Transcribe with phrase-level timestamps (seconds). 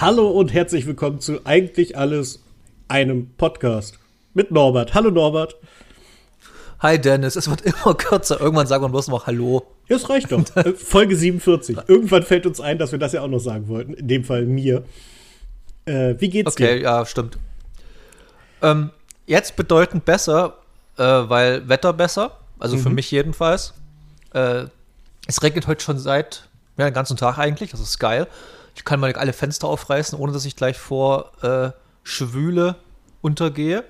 [0.00, 2.42] Hallo und herzlich willkommen zu Eigentlich Alles,
[2.88, 3.98] einem Podcast
[4.32, 4.94] mit Norbert.
[4.94, 5.56] Hallo Norbert.
[6.78, 8.40] Hi Dennis, es wird immer kürzer.
[8.40, 9.62] Irgendwann sagen wir bloß noch Hallo.
[9.88, 10.42] Ja, es reicht doch.
[10.56, 11.76] Äh, Folge 47.
[11.86, 13.92] Irgendwann fällt uns ein, dass wir das ja auch noch sagen wollten.
[13.92, 14.84] In dem Fall mir.
[15.84, 16.70] Äh, wie geht's okay, dir?
[16.76, 17.36] Okay, ja, stimmt.
[18.62, 18.92] Ähm,
[19.26, 20.54] jetzt bedeutend besser,
[20.96, 22.38] äh, weil Wetter besser.
[22.58, 22.80] Also mhm.
[22.80, 23.74] für mich jedenfalls.
[24.32, 24.64] Äh,
[25.26, 26.48] es regnet heute schon seit
[26.78, 27.72] ja, den ganzen Tag eigentlich.
[27.72, 28.26] Das ist geil.
[28.80, 31.70] Ich kann mal alle Fenster aufreißen, ohne dass ich gleich vor äh,
[32.02, 32.76] Schwüle
[33.20, 33.84] untergehe.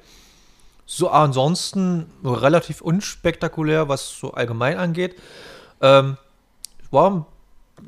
[0.84, 5.14] So ansonsten relativ unspektakulär, was so allgemein angeht.
[5.80, 6.16] Ähm,
[6.90, 7.24] war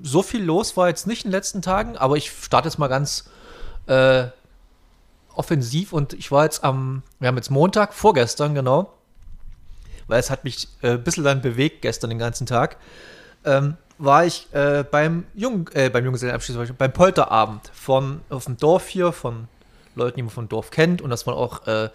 [0.01, 2.87] so viel los war jetzt nicht in den letzten Tagen, aber ich starte jetzt mal
[2.87, 3.25] ganz
[3.89, 4.29] äh,
[5.35, 8.93] offensiv und ich war jetzt am, wir haben jetzt Montag, vorgestern genau,
[10.07, 12.77] weil es hat mich äh, ein bisschen dann bewegt gestern den ganzen Tag,
[13.45, 18.89] ähm, war ich äh, beim Jung, äh, beim Junggesellenabschied, beim Polterabend von auf dem Dorf
[18.89, 19.47] hier, von
[19.95, 21.91] Leuten, die man vom Dorf kennt und das war auch äh,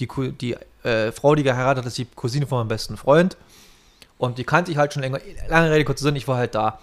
[0.00, 3.36] die, die äh, Frau, die geheiratet hat, ist die Cousine von meinem besten Freund.
[4.18, 5.20] Und die kannte ich halt schon länger.
[5.48, 6.78] Lange Rede, kurzer Sinn, ich war halt da.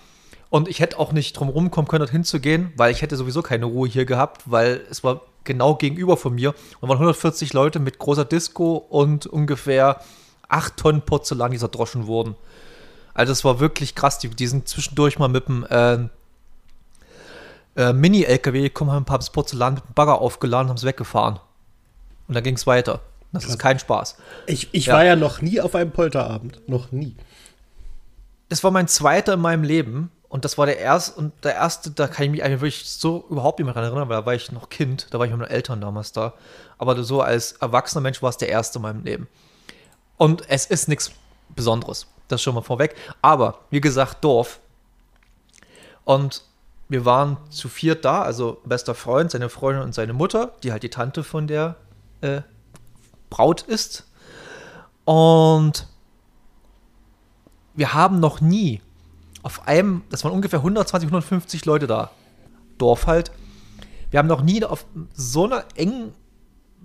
[0.49, 3.41] Und ich hätte auch nicht drum rumkommen können, dorthin zu gehen, weil ich hätte sowieso
[3.41, 6.55] keine Ruhe hier gehabt, weil es war genau gegenüber von mir.
[6.79, 10.01] Und waren 140 Leute mit großer Disco und ungefähr
[10.47, 12.35] 8 Tonnen Porzellan, die zerdroschen wurden.
[13.17, 14.19] Also es war wirklich krass.
[14.19, 15.97] Die, die sind zwischendurch mal mit dem äh,
[17.75, 21.39] äh, Mini-LKW gekommen, haben ein paar Porzellan mit dem Bagger aufgeladen und haben es weggefahren.
[22.27, 23.01] Und dann ging es weiter.
[23.31, 23.53] Das Krass.
[23.53, 24.17] ist kein Spaß.
[24.45, 24.93] Ich, ich ja.
[24.93, 26.61] war ja noch nie auf einem Polterabend.
[26.67, 27.15] Noch nie.
[28.49, 30.11] Das war mein zweiter in meinem Leben.
[30.29, 33.25] Und das war der erste, und der erste, da kann ich mich eigentlich wirklich so
[33.31, 35.39] überhaupt nicht mehr daran erinnern, weil da war ich noch Kind, da war ich mit
[35.39, 36.33] meinen Eltern damals da.
[36.77, 39.27] Aber so als erwachsener Mensch war es der erste in meinem Leben.
[40.17, 41.11] Und es ist nichts
[41.55, 42.07] Besonderes.
[42.27, 42.95] Das schon mal vorweg.
[43.21, 44.59] Aber, wie gesagt, Dorf.
[46.03, 46.43] Und
[46.89, 50.83] wir waren zu viert da, also bester Freund, seine Freundin und seine Mutter, die halt
[50.83, 51.75] die Tante von der
[52.21, 52.41] äh,
[53.29, 54.07] Braut ist.
[55.03, 55.87] Und
[57.75, 58.81] wir haben noch nie
[59.43, 62.11] auf einem, das waren ungefähr 120, 150 Leute da,
[62.77, 63.31] Dorf halt,
[64.09, 66.13] wir haben noch nie auf so einer engen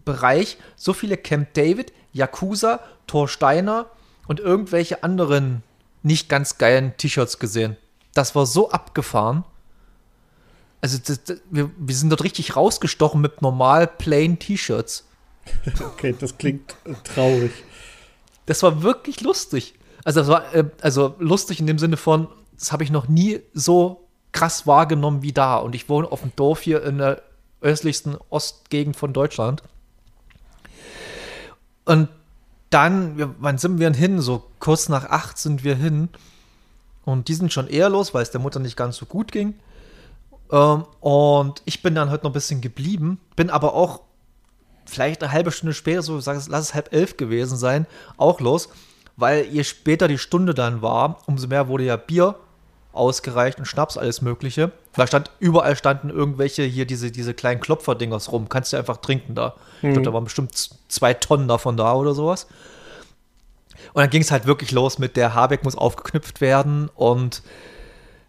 [0.05, 3.87] Bereich so viele Camp David, Yakuza, Thor Steiner
[4.27, 5.63] und irgendwelche anderen
[6.03, 7.77] nicht ganz geilen T-Shirts gesehen.
[8.15, 9.45] Das war so abgefahren.
[10.81, 15.09] Also das, das, wir, wir sind dort richtig rausgestochen mit normal plain T-Shirts.
[15.81, 17.51] Okay, das klingt traurig.
[18.47, 19.75] Das war wirklich lustig.
[20.05, 23.41] Also, das war äh, also lustig in dem Sinne von, das habe ich noch nie
[23.53, 25.57] so krass wahrgenommen wie da.
[25.57, 27.23] Und ich wohne auf dem Dorf hier in der
[27.61, 29.63] östlichsten Ostgegend von Deutschland.
[31.85, 32.09] Und
[32.73, 34.21] dann, wann sind wir denn hin?
[34.21, 36.09] So kurz nach acht sind wir hin.
[37.05, 39.55] Und die sind schon eher los, weil es der Mutter nicht ganz so gut ging.
[40.51, 44.03] Ähm, und ich bin dann heute noch ein bisschen geblieben, bin aber auch
[44.85, 48.69] vielleicht eine halbe Stunde später, so sag, lass es halb elf gewesen sein, auch los,
[49.17, 52.37] weil je später die Stunde dann war, umso mehr wurde ja Bier
[52.93, 54.73] ausgereicht und Schnaps, alles Mögliche.
[54.95, 58.49] Da stand, überall standen irgendwelche hier diese, diese kleinen Klopfer-Dingers rum.
[58.49, 59.55] Kannst du einfach trinken da.
[59.81, 59.89] Mhm.
[59.89, 60.53] Ich glaube, da waren bestimmt
[60.89, 62.47] zwei Tonnen davon da oder sowas.
[63.95, 67.43] Und dann ging es halt wirklich los mit der Habeck muss aufgeknüpft werden und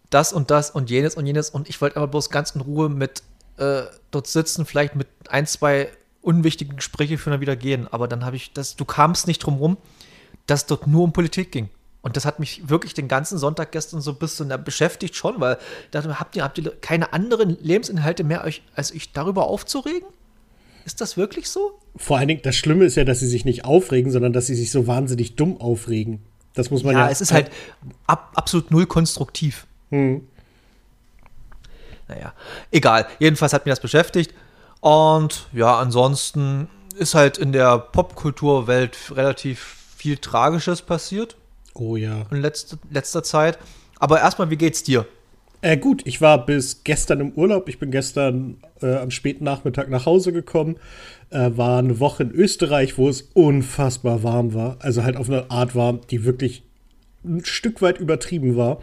[0.09, 1.49] das und das und jenes und jenes.
[1.49, 3.23] Und ich wollte aber bloß ganz in Ruhe mit
[3.57, 5.89] äh, dort sitzen, vielleicht mit ein, zwei
[6.21, 7.87] unwichtigen Gespräche führen, dann wieder gehen.
[7.91, 9.77] Aber dann habe ich das, du kamst nicht drum rum,
[10.47, 11.69] dass dort nur um Politik ging.
[12.03, 15.57] Und das hat mich wirklich den ganzen Sonntag gestern so ein bisschen beschäftigt schon, weil
[15.91, 20.09] da habt ihr, habt ihr keine anderen Lebensinhalte mehr, euch, als euch darüber aufzuregen?
[20.85, 21.79] Ist das wirklich so?
[21.95, 24.55] Vor allen Dingen, das Schlimme ist ja, dass sie sich nicht aufregen, sondern dass sie
[24.55, 26.21] sich so wahnsinnig dumm aufregen.
[26.53, 27.05] Das muss man ja.
[27.05, 27.49] Ja, es ist halt
[28.05, 29.65] ab, absolut null konstruktiv.
[29.89, 30.27] Hm.
[32.09, 32.33] Naja,
[32.71, 33.07] egal.
[33.19, 34.33] Jedenfalls hat mich das beschäftigt.
[34.81, 36.67] Und ja, ansonsten
[36.97, 41.37] ist halt in der Popkulturwelt relativ viel Tragisches passiert.
[41.73, 42.25] Oh ja.
[42.31, 43.57] In letzter, letzter Zeit.
[43.99, 45.05] Aber erstmal, wie geht's dir?
[45.61, 47.69] Äh, gut, ich war bis gestern im Urlaub.
[47.69, 50.75] Ich bin gestern äh, am späten Nachmittag nach Hause gekommen.
[51.29, 54.77] Äh, war eine Woche in Österreich, wo es unfassbar warm war.
[54.79, 56.63] Also halt auf eine Art warm, die wirklich
[57.23, 58.81] ein Stück weit übertrieben war.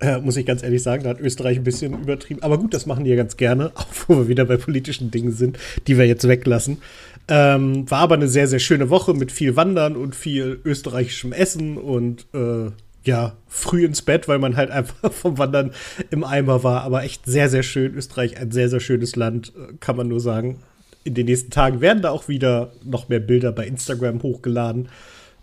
[0.00, 2.42] Äh, muss ich ganz ehrlich sagen, da hat Österreich ein bisschen übertrieben.
[2.42, 5.32] Aber gut, das machen die ja ganz gerne, auch wo wir wieder bei politischen Dingen
[5.32, 6.82] sind, die wir jetzt weglassen.
[7.28, 11.76] Ähm, war aber eine sehr, sehr schöne Woche mit viel Wandern und viel österreichischem Essen
[11.76, 12.70] und äh,
[13.02, 15.72] ja, früh ins Bett, weil man halt einfach vom Wandern
[16.10, 16.82] im Eimer war.
[16.82, 17.94] Aber echt sehr, sehr schön.
[17.94, 20.60] Österreich, ein sehr, sehr schönes Land, äh, kann man nur sagen.
[21.04, 24.88] In den nächsten Tagen werden da auch wieder noch mehr Bilder bei Instagram hochgeladen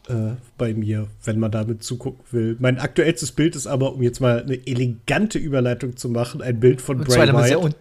[0.09, 2.57] äh, bei mir, wenn man damit zugucken will.
[2.59, 6.81] Mein aktuellstes Bild ist aber, um jetzt mal eine elegante Überleitung zu machen, ein Bild
[6.81, 7.75] von Bray Wyatt.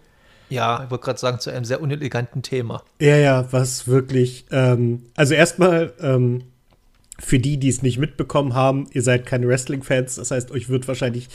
[0.53, 2.83] Ja, ich wollte gerade sagen, zu einem sehr uneleganten Thema.
[3.01, 6.43] Ja, ja, was wirklich, ähm, also erstmal, ähm,
[7.19, 10.89] für die, die es nicht mitbekommen haben, ihr seid keine Wrestling-Fans, das heißt, euch wird
[10.89, 11.29] wahrscheinlich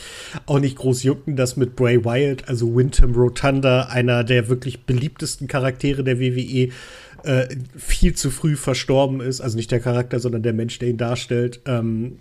[0.46, 5.48] auch nicht groß jucken, dass mit Bray Wyatt, also Wyndham Rotunda, einer der wirklich beliebtesten
[5.48, 6.68] Charaktere der WWE,
[7.24, 9.40] äh, viel zu früh verstorben ist.
[9.40, 11.60] Also nicht der Charakter, sondern der Mensch, der ihn darstellt.
[11.66, 12.18] Ähm,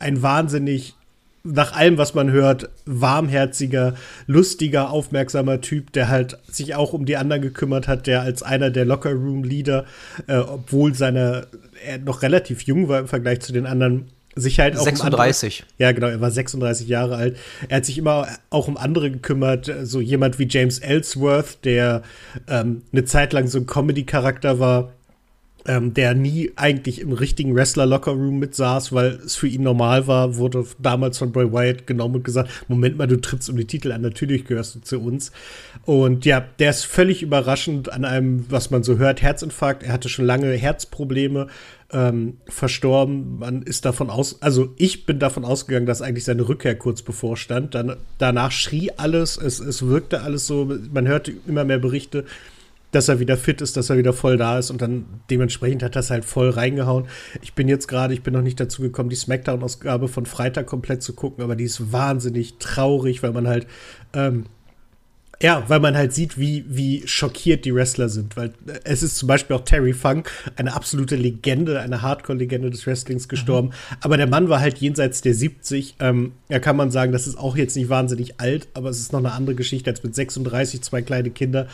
[0.00, 0.94] ein wahnsinnig
[1.42, 3.94] nach allem, was man hört, warmherziger,
[4.26, 8.70] lustiger, aufmerksamer Typ, der halt sich auch um die anderen gekümmert hat, der als einer
[8.70, 9.86] der Locker-Room-Leader,
[10.26, 11.46] äh, obwohl seine,
[11.84, 15.60] er noch relativ jung war im Vergleich zu den anderen, sich halt auch 36.
[15.60, 17.36] Um andere, ja, genau, er war 36 Jahre alt.
[17.68, 22.02] Er hat sich immer auch um andere gekümmert, so jemand wie James Ellsworth, der
[22.48, 24.92] ähm, eine Zeit lang so ein Comedy-Charakter war,
[25.66, 30.36] ähm, der nie eigentlich im richtigen Wrestler-Lockerroom mit saß, weil es für ihn normal war,
[30.36, 33.92] wurde damals von Bray Wyatt genommen und gesagt, Moment mal, du trittst um die Titel
[33.92, 35.32] an, natürlich gehörst du zu uns.
[35.84, 39.82] Und ja, der ist völlig überraschend an einem, was man so hört, Herzinfarkt.
[39.82, 41.48] Er hatte schon lange Herzprobleme,
[41.92, 43.38] ähm, verstorben.
[43.38, 47.74] Man ist davon aus, also ich bin davon ausgegangen, dass eigentlich seine Rückkehr kurz bevorstand.
[47.74, 52.24] Dann, danach schrie alles, es, es wirkte alles so, man hörte immer mehr Berichte,
[52.90, 55.96] dass er wieder fit ist, dass er wieder voll da ist und dann dementsprechend hat
[55.96, 57.06] das halt voll reingehauen.
[57.42, 61.02] Ich bin jetzt gerade, ich bin noch nicht dazu gekommen, die Smackdown-Ausgabe von Freitag komplett
[61.02, 63.66] zu gucken, aber die ist wahnsinnig traurig, weil man halt,
[64.12, 64.46] ähm,
[65.42, 68.36] ja, weil man halt sieht, wie, wie schockiert die Wrestler sind.
[68.36, 72.86] Weil äh, es ist zum Beispiel auch Terry Funk, eine absolute Legende, eine Hardcore-Legende des
[72.86, 73.68] Wrestlings gestorben.
[73.68, 73.96] Mhm.
[74.02, 75.94] Aber der Mann war halt jenseits der 70.
[76.00, 79.12] Ähm, ja, kann man sagen, das ist auch jetzt nicht wahnsinnig alt, aber es ist
[79.14, 81.68] noch eine andere Geschichte als mit 36, zwei kleine Kinder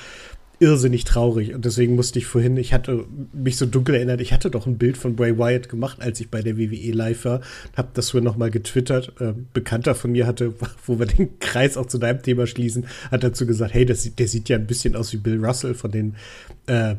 [0.59, 1.55] irrsinnig traurig.
[1.55, 4.79] Und deswegen musste ich vorhin, ich hatte mich so dunkel erinnert, ich hatte doch ein
[4.79, 7.41] Bild von Bray Wyatt gemacht, als ich bei der WWE live war.
[7.77, 9.13] Hab das so nochmal getwittert.
[9.21, 10.55] Äh, Bekannter von mir hatte,
[10.87, 14.29] wo wir den Kreis auch zu deinem Thema schließen, hat dazu gesagt, hey, das, der
[14.29, 16.17] sieht ja ein bisschen aus wie Bill Russell von den
[16.67, 16.97] äh,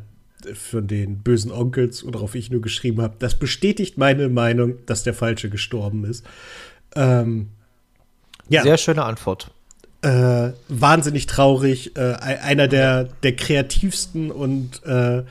[0.53, 3.15] von den bösen Onkels, worauf ich nur geschrieben habe.
[3.17, 6.23] Das bestätigt meine Meinung, dass der Falsche gestorben ist.
[6.95, 7.49] Ähm,
[8.47, 8.61] ja.
[8.61, 9.51] Sehr schöne Antwort
[10.01, 11.95] äh, wahnsinnig traurig.
[11.97, 15.23] Äh, einer der, der kreativsten und äh,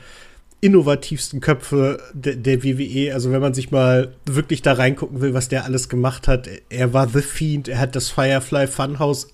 [0.59, 3.13] innovativsten Köpfe de, der WWE.
[3.13, 6.49] Also wenn man sich mal wirklich da reingucken will, was der alles gemacht hat.
[6.69, 9.27] Er war The Fiend, er hat das Firefly Funhouse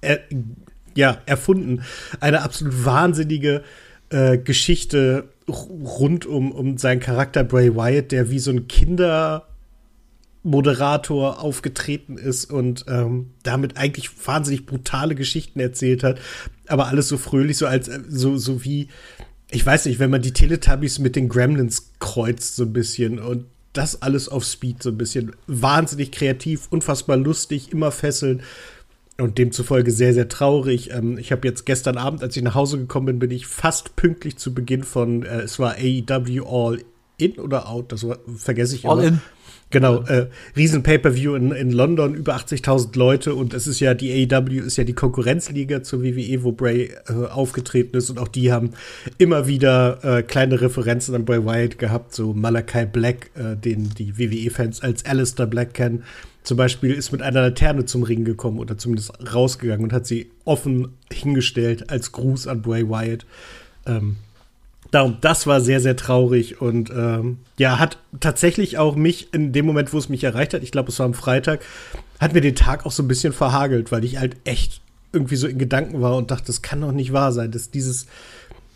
[0.00, 0.20] er,
[0.94, 1.82] ja, erfunden.
[2.20, 3.62] Eine absolut wahnsinnige
[4.10, 9.46] äh, Geschichte rund um, um seinen Charakter Bray Wyatt, der wie so ein Kinder
[10.42, 16.20] Moderator aufgetreten ist und ähm, damit eigentlich wahnsinnig brutale Geschichten erzählt hat,
[16.66, 18.88] aber alles so fröhlich, so als so so wie
[19.50, 23.44] ich weiß nicht, wenn man die Teletubbies mit den Gremlins kreuzt so ein bisschen und
[23.72, 28.42] das alles auf Speed so ein bisschen wahnsinnig kreativ, unfassbar lustig, immer fesselnd
[29.18, 30.90] und demzufolge sehr sehr traurig.
[30.90, 33.94] Ähm, ich habe jetzt gestern Abend, als ich nach Hause gekommen bin, bin ich fast
[33.94, 36.82] pünktlich zu Beginn von äh, es war AEW All
[37.18, 38.94] In oder Out, das war, vergesse ich immer.
[38.94, 39.20] All In.
[39.72, 44.30] Genau, äh, riesen Pay-per-View in, in London, über 80.000 Leute und es ist ja, die
[44.30, 48.52] AEW ist ja die Konkurrenzliga zur WWE, wo Bray äh, aufgetreten ist und auch die
[48.52, 48.72] haben
[49.16, 54.18] immer wieder äh, kleine Referenzen an Bray Wyatt gehabt, so Malachi Black, äh, den die
[54.18, 56.04] WWE-Fans als Alistair Black kennen.
[56.42, 60.30] Zum Beispiel ist mit einer Laterne zum Ring gekommen oder zumindest rausgegangen und hat sie
[60.44, 63.24] offen hingestellt als Gruß an Bray Wyatt.
[63.86, 64.16] Ähm,
[64.92, 69.64] Darum, das war sehr, sehr traurig und ähm, ja, hat tatsächlich auch mich in dem
[69.64, 71.64] Moment, wo es mich erreicht hat, ich glaube, es war am Freitag,
[72.20, 74.82] hat mir den Tag auch so ein bisschen verhagelt, weil ich halt echt
[75.14, 78.06] irgendwie so in Gedanken war und dachte, das kann doch nicht wahr sein, dass dieses,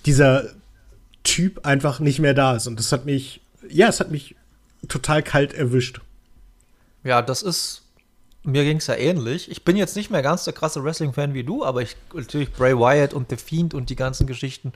[0.06, 0.44] dieser
[1.22, 2.66] Typ einfach nicht mehr da ist.
[2.66, 4.36] Und das hat mich, ja, es hat mich
[4.88, 6.00] total kalt erwischt.
[7.04, 7.82] Ja, das ist,
[8.42, 9.50] mir ging es ja ähnlich.
[9.50, 12.74] Ich bin jetzt nicht mehr ganz der krasse Wrestling-Fan wie du, aber ich natürlich Bray
[12.74, 14.72] Wyatt und The Fiend und die ganzen Geschichten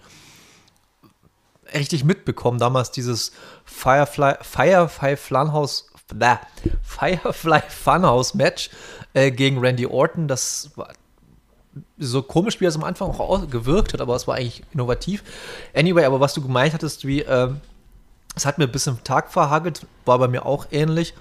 [1.75, 3.33] richtig mitbekommen, damals dieses
[3.65, 6.39] Firefly, Firefly Funhouse, bläh,
[6.83, 8.71] Firefly Funhouse Match
[9.15, 10.29] äh, gegen Randy Orton.
[10.29, 10.89] Das war
[11.99, 15.23] so komisch, wie es am Anfang auch gewirkt hat, aber es war eigentlich innovativ.
[15.75, 17.51] Anyway, aber was du gemeint hattest, wie, äh,
[18.35, 21.15] es hat mir bis im Tag verhagelt, war bei mir auch ähnlich.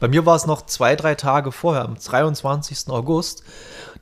[0.00, 2.88] Bei mir war es noch zwei, drei Tage vorher, am 23.
[2.88, 3.44] August.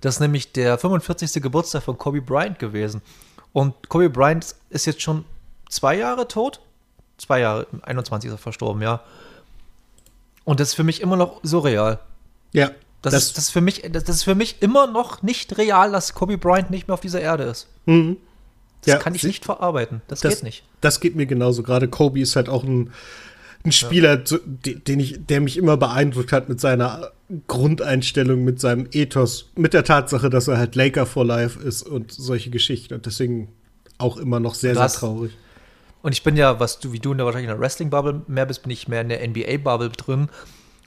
[0.01, 1.43] Das ist nämlich der 45.
[1.43, 3.03] Geburtstag von Kobe Bryant gewesen.
[3.53, 5.27] Und Kobe Bryant ist jetzt schon
[5.71, 6.61] zwei Jahre tot.
[7.17, 9.01] Zwei Jahre, 21 ist er verstorben, ja.
[10.45, 11.99] Und das ist für mich immer noch surreal.
[12.53, 12.71] Ja.
[13.03, 15.93] Das, das, ist, das, ist für mich, das, ist für mich immer noch nicht real,
[15.93, 17.67] dass Kobe Bryant nicht mehr auf dieser Erde ist.
[17.87, 18.19] Mhm.
[18.83, 20.03] Das ja, kann ich nicht verarbeiten.
[20.09, 20.65] Das, das, geht nicht.
[20.81, 21.63] Das geht mir genauso.
[21.63, 22.93] Gerade Kobe ist halt auch ein,
[23.65, 24.39] ein Spieler, ja.
[24.65, 27.13] den ich, der mich immer beeindruckt hat mit seiner
[27.47, 32.13] Grundeinstellung, mit seinem Ethos, mit der Tatsache, dass er halt Laker for Life ist und
[32.13, 33.49] solche Geschichten und deswegen
[33.99, 35.33] auch immer noch sehr, sehr traurig.
[36.03, 38.47] Und ich bin ja, was du, wie du in der wahrscheinlich in der Wrestling-Bubble mehr
[38.47, 40.29] bist, bin ich mehr in der NBA-Bubble drin.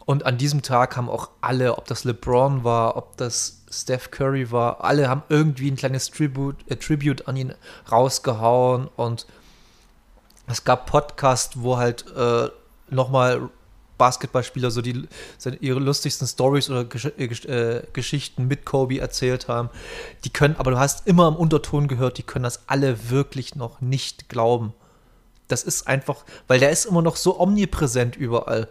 [0.05, 4.51] Und an diesem Tag haben auch alle, ob das LeBron war, ob das Steph Curry
[4.51, 7.53] war, alle haben irgendwie ein kleines Tribute, äh, Tribute an ihn
[7.91, 9.25] rausgehauen und
[10.47, 12.49] es gab Podcasts, wo halt äh,
[12.89, 13.49] nochmal
[13.97, 15.07] Basketballspieler so die
[15.61, 19.69] ihre lustigsten Stories oder Gesch äh, äh, Geschichten mit Kobe erzählt haben.
[20.25, 23.81] Die können, aber du hast immer im Unterton gehört, die können das alle wirklich noch
[23.81, 24.73] nicht glauben.
[25.53, 28.69] Das ist einfach, weil der ist immer noch so omnipräsent überall.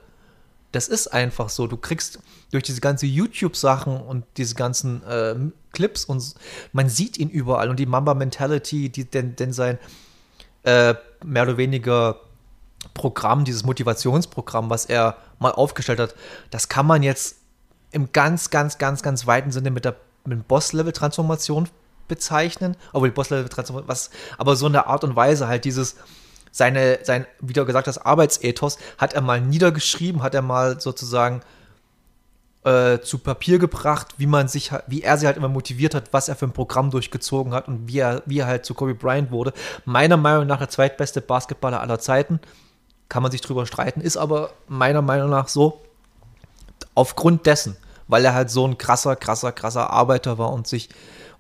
[0.73, 1.69] Das ist einfach so.
[1.69, 2.19] Du kriegst
[2.51, 5.37] durch diese ganzen YouTube-Sachen und diese ganzen äh,
[5.73, 6.35] Clips und
[6.73, 9.79] man sieht ihn überall und die Mamba Mentality, die denn, denn sein
[10.65, 12.19] äh, mehr oder weniger
[12.95, 16.17] Programm, dieses Motivationsprogramm, was er mal aufgestellt hat,
[16.51, 17.37] das kann man jetzt
[17.93, 21.69] im ganz, ganz, ganz, ganz weiten Sinne mit der mit Boss-Level-Transformation
[22.09, 22.77] bezeichnen.
[22.93, 25.95] Aber die Boss-Level-Transformation, was, aber so eine Art und Weise halt dieses,
[26.53, 31.41] seine, sein, wie du gesagt hast, Arbeitsethos hat er mal niedergeschrieben, hat er mal sozusagen
[32.65, 36.29] äh, zu Papier gebracht, wie man sich, wie er sie halt immer motiviert hat, was
[36.29, 39.33] er für ein Programm durchgezogen hat und wie er, wie er halt zu Kobe Bryant
[39.33, 39.53] wurde.
[39.85, 42.39] Meiner Meinung nach der zweitbeste Basketballer aller Zeiten.
[43.09, 45.81] Kann man sich drüber streiten, ist aber meiner Meinung nach so.
[46.95, 47.77] Aufgrund dessen,
[48.09, 50.89] weil er halt so ein krasser, krasser, krasser Arbeiter war und sich,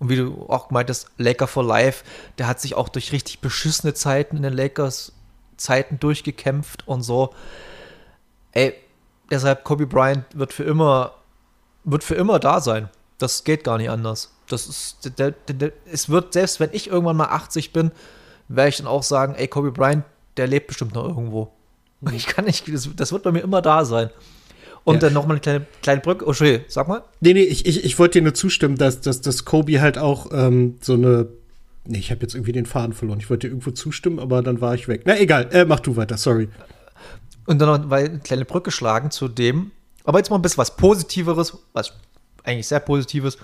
[0.02, 2.04] und wie du auch meintest, Laker for Life,
[2.38, 5.12] der hat sich auch durch richtig beschissene Zeiten in den Lakers
[5.56, 7.32] Zeiten durchgekämpft und so.
[8.50, 8.74] Ey,
[9.30, 11.12] deshalb Kobe Bryant wird für immer,
[11.84, 12.88] wird für immer da sein.
[13.18, 14.34] Das geht gar nicht anders.
[14.48, 17.92] Das ist, der, der, der, es wird, selbst wenn ich irgendwann mal 80 bin,
[18.48, 20.04] werde ich dann auch sagen, ey, Kobe Bryant,
[20.36, 21.52] der lebt bestimmt noch irgendwo.
[22.00, 22.14] Mhm.
[22.14, 24.10] Ich kann nicht, das, das, wird bei mir immer da sein.
[24.84, 25.00] Und ja.
[25.00, 26.24] dann nochmal eine kleine, kleine Brücke.
[26.24, 27.04] Oh, Entschuldigung, sag mal.
[27.20, 30.26] Nee, nee, ich, ich, ich wollte dir nur zustimmen, dass, dass, dass Kobe halt auch
[30.32, 31.28] ähm, so eine.
[31.84, 33.18] Nee, ich habe jetzt irgendwie den Faden verloren.
[33.18, 35.02] Ich wollte dir irgendwo zustimmen, aber dann war ich weg.
[35.04, 35.48] Na, egal.
[35.52, 36.48] Äh, mach du weiter, sorry.
[37.46, 39.72] Und dann noch eine kleine Brücke schlagen zu dem,
[40.04, 41.92] aber jetzt mal ein bisschen was Positiveres, was
[42.44, 43.36] eigentlich sehr Positives.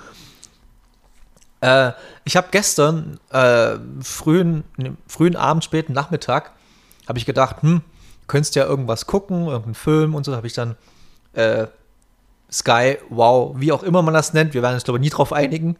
[1.60, 1.92] Äh,
[2.24, 4.64] ich habe gestern äh, frühen,
[5.08, 6.52] frühen Abend, späten Nachmittag,
[7.08, 7.82] habe ich gedacht, hm,
[8.28, 10.36] könntest ja irgendwas gucken, irgendeinen Film und so.
[10.36, 10.76] Habe ich dann
[11.32, 11.66] äh,
[12.50, 15.32] Sky, Wow, wie auch immer man das nennt, wir werden uns glaube ich nie drauf
[15.32, 15.76] einigen.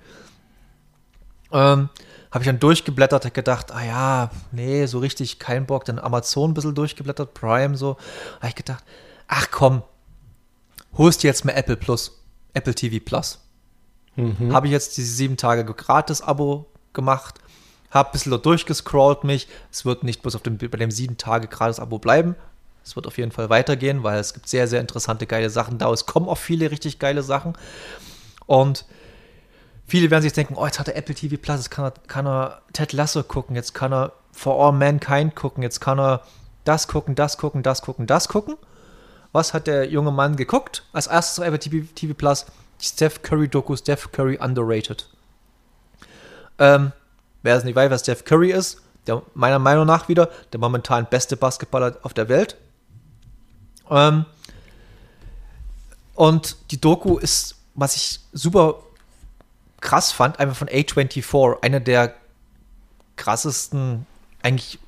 [1.51, 1.89] Ähm,
[2.31, 5.85] habe ich dann durchgeblättert, habe gedacht, ah ja, nee, so richtig kein Bock.
[5.87, 7.97] Dann Amazon ein bisschen durchgeblättert, Prime so.
[8.37, 8.85] Habe ich gedacht,
[9.29, 9.83] ach komm,
[10.97, 13.39] holst dir jetzt mal Apple Plus, Apple TV Plus.
[14.17, 14.53] Mhm.
[14.53, 17.37] Habe ich jetzt diese sieben Tage Gratis-Abo gemacht,
[17.91, 19.49] habe ein bisschen durchgescrollt mich.
[19.71, 22.35] Es wird nicht bloß auf dem, bei dem sieben Tage Gratis-Abo bleiben.
[22.89, 25.93] Es wird auf jeden Fall weitergehen, weil es gibt sehr, sehr interessante, geile Sachen da.
[25.93, 27.53] Es kommen auch viele richtig geile Sachen.
[28.47, 28.87] Und
[29.89, 32.27] Viele werden sich denken, oh, jetzt hat er Apple TV Plus, jetzt kann er, kann
[32.27, 36.21] er Ted Lasso gucken, jetzt kann er For All Mankind gucken, jetzt kann er
[36.65, 38.59] das gucken, das gucken, das gucken, das gucken.
[39.33, 40.85] Was hat der junge Mann geguckt?
[40.93, 42.45] Als erstes auf Apple TV, TV Plus
[42.79, 45.09] Steph Curry Doku, Steph Curry Underrated.
[46.59, 46.93] Ähm,
[47.43, 51.07] wer es nicht weiß, was Steph Curry ist, der meiner Meinung nach wieder der momentan
[51.09, 52.59] beste Basketballer auf der Welt.
[53.91, 54.25] Ähm,
[56.15, 58.77] und die Doku ist, was ich super
[59.81, 62.15] krass fand, einfach von A24, einer der
[63.17, 64.07] krassesten
[64.43, 64.79] eigentlich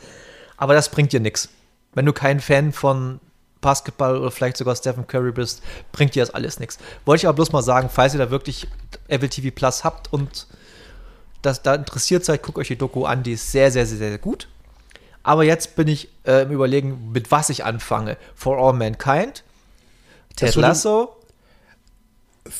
[0.56, 1.48] Aber das bringt dir nichts
[1.96, 3.20] wenn du kein Fan von
[3.62, 6.78] Basketball oder vielleicht sogar Stephen Curry bist, bringt dir das alles nichts.
[7.06, 8.68] Wollte ich aber bloß mal sagen, falls ihr da wirklich
[9.08, 10.46] Apple TV Plus habt und
[11.40, 14.18] das da interessiert seid, guckt euch die Doku an, die ist sehr, sehr, sehr, sehr
[14.18, 14.46] gut.
[15.22, 18.18] Aber jetzt bin ich äh, im Überlegen, mit was ich anfange.
[18.34, 19.42] For All Mankind,
[20.36, 21.16] Ted Lasso.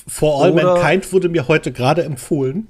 [0.08, 2.66] For All Mankind wurde mir heute gerade empfohlen.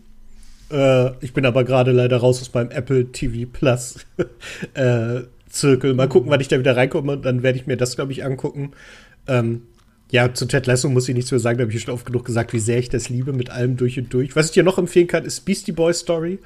[0.70, 3.96] Äh, ich bin aber gerade leider raus aus meinem Apple TV Plus
[4.75, 5.94] äh, Zirkel.
[5.94, 8.25] Mal gucken, wann ich da wieder reinkomme und dann werde ich mir das, glaube ich,
[8.25, 8.72] angucken.
[9.26, 9.62] Ähm,
[10.10, 12.25] ja, zu Ted Lasso muss ich nichts mehr sagen, da habe ich schon oft genug
[12.25, 14.36] gesagt, wie sehr ich das liebe, mit allem durch und durch.
[14.36, 16.38] Was ich dir noch empfehlen kann, ist Beastie Boy Story.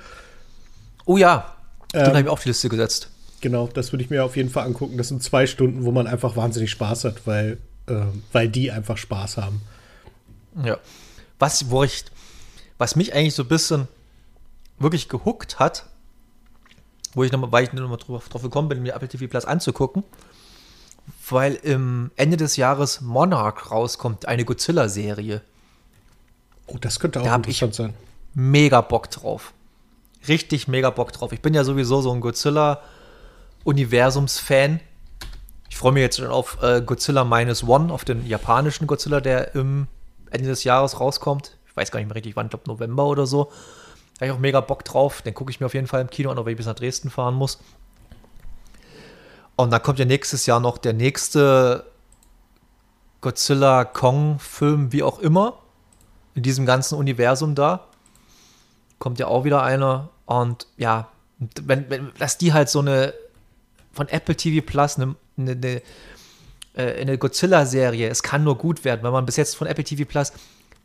[1.05, 1.55] Oh ja,
[1.93, 3.11] ähm, den habe ich auf die Liste gesetzt.
[3.41, 4.97] Genau, das würde ich mir auf jeden Fall angucken.
[4.97, 7.59] Das sind zwei Stunden, wo man einfach wahnsinnig Spaß hat, weil,
[8.33, 9.61] weil die einfach Spaß haben.
[10.65, 10.79] Ja.
[11.39, 12.05] Was, wo ich,
[12.79, 13.89] was mich eigentlich so ein bisschen
[14.79, 15.87] wirklich gehuckt hat,
[17.15, 20.05] wo ich nochmal, weil ich nochmal drauf, drauf gekommen bin, mir Apple TV Plus anzugucken,
[21.29, 25.43] weil im Ende des Jahres Monarch rauskommt, eine Godzilla-Serie.
[26.67, 27.95] Oh, das könnte auch Da interessant sein.
[28.35, 29.53] Mega Bock drauf.
[30.29, 31.33] Richtig mega Bock drauf.
[31.33, 34.81] Ich bin ja sowieso so ein Godzilla-Universums-Fan.
[35.71, 39.55] Ich freue mich jetzt schon auf äh, Godzilla Minus One, auf den japanischen Godzilla, der
[39.55, 39.87] im
[40.31, 41.57] Ende des Jahres rauskommt.
[41.67, 43.45] Ich weiß gar nicht mehr richtig wann, ich glaube November oder so.
[44.15, 45.23] Da habe ich auch mega Bock drauf.
[45.23, 47.09] Den gucke ich mir auf jeden Fall im Kino an, wenn ich bis nach Dresden
[47.09, 47.61] fahren muss.
[49.57, 51.85] Und dann kommt ja nächstes Jahr noch der nächste
[53.21, 55.59] Godzilla Kong-Film, wie auch immer,
[56.35, 57.87] in diesem ganzen Universum da.
[58.99, 60.09] Kommt ja auch wieder einer.
[60.27, 61.09] Und ja,
[61.63, 63.15] wenn, wenn, dass die halt so eine
[63.93, 65.83] von Apple TV Plus eine, eine, eine,
[66.75, 70.05] äh, eine Godzilla-Serie, es kann nur gut werden, weil man bis jetzt von Apple TV
[70.05, 70.33] Plus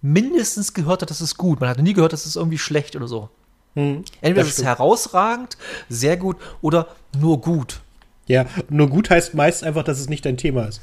[0.02, 1.60] mindestens gehört hat, das ist gut.
[1.60, 3.30] Man hat nie gehört, das ist irgendwie schlecht oder so.
[3.76, 5.58] Hm, Entweder es ist herausragend,
[5.90, 7.82] sehr gut oder nur gut.
[8.28, 10.82] Ja, nur gut heißt meist einfach, dass es nicht dein Thema ist.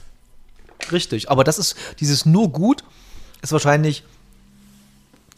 [0.90, 2.84] Richtig, aber das ist, dieses nur gut
[3.40, 4.04] ist wahrscheinlich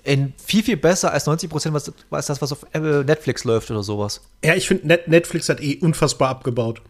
[0.02, 3.70] in viel, viel besser als 90 Prozent, was, was das, was auf äh, Netflix läuft
[3.70, 4.20] oder sowas.
[4.44, 6.82] Ja, ich finde, Net Netflix hat eh unfassbar abgebaut.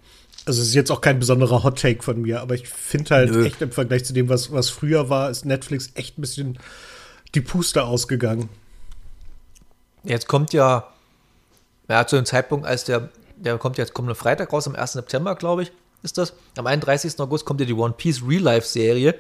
[0.47, 3.31] Also es ist jetzt auch kein besonderer Hot Take von mir, aber ich finde halt
[3.31, 3.47] Nö.
[3.47, 6.59] echt im Vergleich zu dem, was, was früher war, ist Netflix echt ein bisschen
[7.35, 8.49] die Puste ausgegangen.
[10.03, 10.87] Jetzt kommt ja,
[11.89, 14.93] ja, zu dem Zeitpunkt, als der, der kommt jetzt kommende Freitag raus, am 1.
[14.93, 15.73] September, glaube ich,
[16.03, 16.35] ist das.
[16.59, 17.19] Am 31.
[17.21, 19.15] August kommt ja die One Piece Real Life Serie.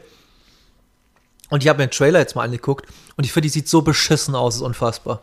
[1.48, 3.82] Und ich habe mir den Trailer jetzt mal angeguckt und ich finde, die sieht so
[3.82, 5.22] beschissen aus, ist unfassbar.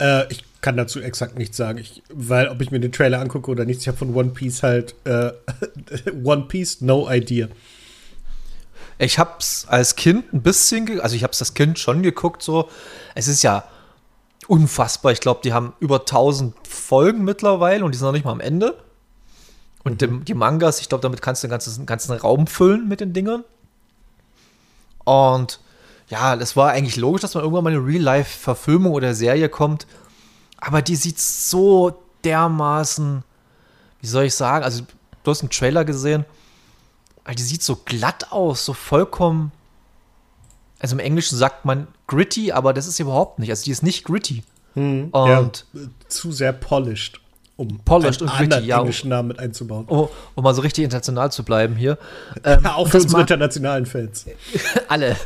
[0.00, 3.50] Äh, ich kann dazu exakt nichts sagen, ich, weil ob ich mir den Trailer angucke
[3.50, 5.32] oder nicht, ich habe von One Piece halt äh,
[6.24, 7.48] One Piece no idea.
[8.98, 12.68] Ich hab's als Kind ein bisschen, also ich hab's das Kind schon geguckt, so.
[13.14, 13.64] Es ist ja
[14.48, 15.12] unfassbar.
[15.12, 18.40] Ich glaube, die haben über 1000 Folgen mittlerweile und die sind noch nicht mal am
[18.40, 18.76] Ende.
[19.84, 23.00] Und dem, die Mangas, ich glaube, damit kannst du den ganzen, ganzen Raum füllen mit
[23.00, 23.44] den Dingern.
[25.04, 25.60] Und
[26.08, 29.86] ja, es war eigentlich logisch, dass man irgendwann mal eine Real-Life-Verfilmung oder Serie kommt.
[30.60, 33.22] Aber die sieht so dermaßen,
[34.00, 34.82] wie soll ich sagen, also
[35.22, 36.24] du hast einen Trailer gesehen,
[37.24, 39.52] aber die sieht so glatt aus, so vollkommen.
[40.80, 43.50] Also im Englischen sagt man gritty, aber das ist sie überhaupt nicht.
[43.50, 44.42] Also die ist nicht gritty.
[44.74, 47.20] Hm, Und- ja, zu sehr polished,
[47.56, 48.78] um Polished einen und gritty, anderen ja.
[48.78, 49.86] englischen Namen mit einzubauen.
[49.86, 51.98] Um, um mal so richtig international zu bleiben hier.
[52.44, 54.26] Ähm, Ja, auch für unsere internationalen Fans.
[54.88, 55.16] alle.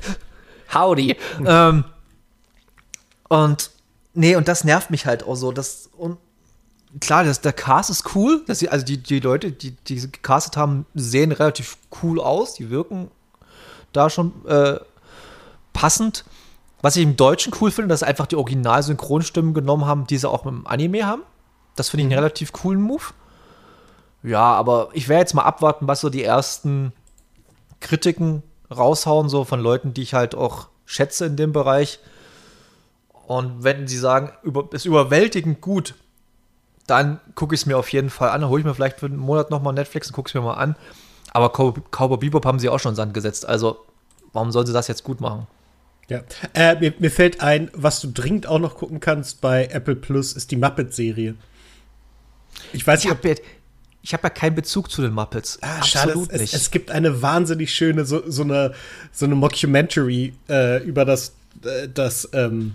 [0.74, 1.16] Howdy.
[1.46, 1.84] ähm,
[3.28, 3.70] und
[4.14, 5.52] nee, und das nervt mich halt auch so.
[5.52, 6.18] Das, und
[7.00, 8.42] klar, das, der Cast ist cool.
[8.46, 12.54] Das, also die, die Leute, die, die gecastet haben, sehen relativ cool aus.
[12.54, 13.10] Die wirken
[13.92, 14.78] da schon äh,
[15.72, 16.24] passend.
[16.80, 20.44] Was ich im Deutschen cool finde, dass einfach die Original-Synchronstimmen genommen haben, die sie auch
[20.46, 21.22] im Anime haben.
[21.76, 23.04] Das finde ich einen relativ coolen Move.
[24.24, 26.92] Ja, aber ich werde jetzt mal abwarten, was so die ersten
[27.80, 32.00] Kritiken raushauen, so von Leuten, die ich halt auch schätze in dem Bereich.
[33.26, 35.94] Und wenn sie sagen, über, ist überwältigend gut,
[36.86, 38.46] dann gucke ich es mir auf jeden Fall an.
[38.48, 40.76] Hole ich mir vielleicht für einen Monat nochmal Netflix und gucke es mir mal an.
[41.30, 43.48] Aber Cow- Cowboy Bebop haben sie auch schon in Sand gesetzt.
[43.48, 43.78] Also,
[44.32, 45.46] warum sollen sie das jetzt gut machen?
[46.08, 46.20] Ja.
[46.52, 50.32] Äh, mir, mir fällt ein, was du dringend auch noch gucken kannst bei Apple Plus,
[50.34, 51.36] ist die Muppet-Serie.
[52.72, 53.34] Ich weiß Ich nicht, ob habe ja,
[54.02, 55.58] ich hab ja keinen Bezug zu den Muppets.
[55.62, 56.54] Ah, schade, Absolut es, nicht.
[56.54, 58.74] Es, es gibt eine wahnsinnig schöne, so, so eine,
[59.12, 62.74] so eine Mockumentary äh, über das, äh, das, ähm,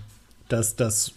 [0.49, 1.13] das, das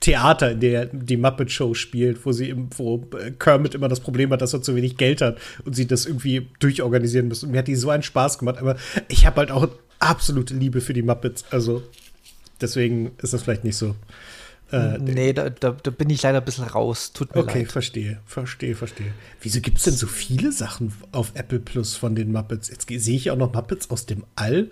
[0.00, 4.00] Theater, in der die Muppet Show spielt, wo sie im, wo äh, Kermit immer das
[4.00, 7.46] Problem hat, dass er zu wenig Geld hat und sie das irgendwie durchorganisieren müssen.
[7.46, 8.76] Und mir hat die so einen Spaß gemacht, aber
[9.08, 9.68] ich habe halt auch
[9.98, 11.44] absolute Liebe für die Muppets.
[11.50, 11.82] Also
[12.60, 13.94] deswegen ist das vielleicht nicht so.
[14.72, 17.12] Äh, nee, da, da, da bin ich leider ein bisschen raus.
[17.12, 17.72] Tut mir Okay, leid.
[17.72, 19.12] verstehe, verstehe, verstehe.
[19.40, 22.68] Wieso gibt es denn so viele Sachen auf Apple Plus von den Muppets?
[22.70, 24.68] Jetzt sehe ich auch noch Muppets aus dem All.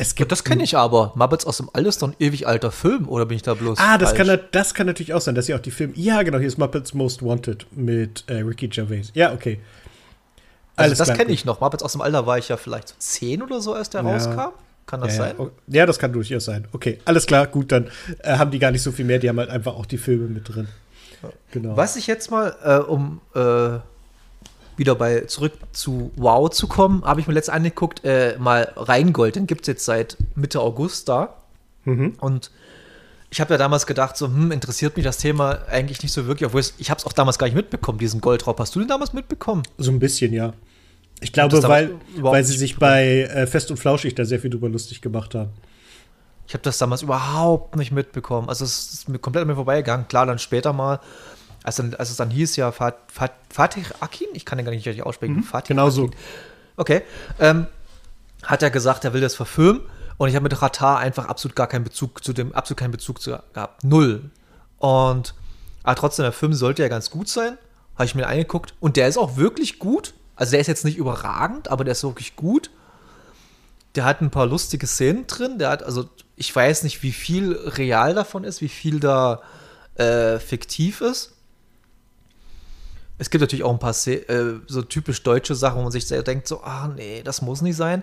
[0.00, 1.12] Es gibt das kenne ich aber.
[1.16, 3.78] Muppets aus dem All ist doch ein ewig alter Film, oder bin ich da bloß?
[3.80, 4.28] Ah, das falsch?
[4.28, 5.92] kann, das kann natürlich auch sein, dass sie auch die Filme.
[5.96, 9.10] Ja, genau, hier ist Muppets Most Wanted mit äh, Ricky Gervais.
[9.14, 9.58] Ja, okay.
[10.76, 11.60] Also das kenne ich noch.
[11.60, 14.04] Muppets aus dem All, da war ich ja vielleicht so zehn oder so, als der
[14.04, 14.10] Ja.
[14.12, 14.54] rauskam.
[14.86, 15.34] Kann das ja, sein?
[15.36, 15.44] Ja.
[15.44, 16.68] Oh, ja, das kann durchaus sein.
[16.72, 17.90] Okay, alles klar, gut, dann
[18.22, 20.28] äh, haben die gar nicht so viel mehr, die haben halt einfach auch die Filme
[20.28, 20.68] mit drin.
[21.50, 21.76] Genau.
[21.76, 23.80] Was ich jetzt mal, äh, um äh,
[24.78, 29.36] wieder bei zurück zu Wow zu kommen, habe ich mir letztens angeguckt, äh, mal Rheingold,
[29.36, 31.34] den gibt es jetzt seit Mitte August da.
[31.84, 32.14] Mhm.
[32.20, 32.50] Und
[33.30, 36.46] ich habe ja damals gedacht, so, hm, interessiert mich das Thema eigentlich nicht so wirklich,
[36.46, 38.58] obwohl es, ich habe es auch damals gar nicht mitbekommen, diesen Goldraub.
[38.58, 39.64] Hast du den damals mitbekommen?
[39.76, 40.54] So ein bisschen, ja.
[41.20, 44.68] Ich glaube, weil, weil sie sich bei äh, Fest und Flauschig da sehr viel drüber
[44.68, 45.50] lustig gemacht haben.
[46.46, 48.48] Ich habe das damals überhaupt nicht mitbekommen.
[48.48, 50.08] Also es ist mir komplett an mir vorbeigegangen.
[50.08, 51.00] Klar, dann später mal,
[51.68, 54.72] als, dann, als es dann hieß ja Fat, Fat, Fatih Akin, ich kann den gar
[54.72, 55.36] nicht richtig aussprechen.
[55.36, 56.10] Mhm, Fatih genau so.
[56.76, 57.02] Okay.
[57.38, 57.66] Ähm,
[58.42, 59.82] hat er gesagt, er will das verfilmen.
[60.16, 63.20] Und ich habe mit Ratar einfach absolut gar keinen Bezug zu dem, absolut keinen Bezug
[63.20, 63.84] zu, gehabt.
[63.84, 64.30] Null.
[64.78, 65.34] Und
[65.82, 67.56] aber trotzdem, der Film sollte ja ganz gut sein.
[67.94, 68.74] Habe ich mir angeguckt.
[68.80, 70.14] Und der ist auch wirklich gut.
[70.36, 72.70] Also der ist jetzt nicht überragend, aber der ist wirklich gut.
[73.94, 75.58] Der hat ein paar lustige Szenen drin.
[75.58, 79.40] Der hat, also, ich weiß nicht, wie viel real davon ist, wie viel da
[79.94, 81.37] äh, fiktiv ist.
[83.18, 86.22] Es gibt natürlich auch ein paar äh, so typisch deutsche Sachen, wo man sich sehr
[86.22, 88.02] denkt, so, ah, nee, das muss nicht sein.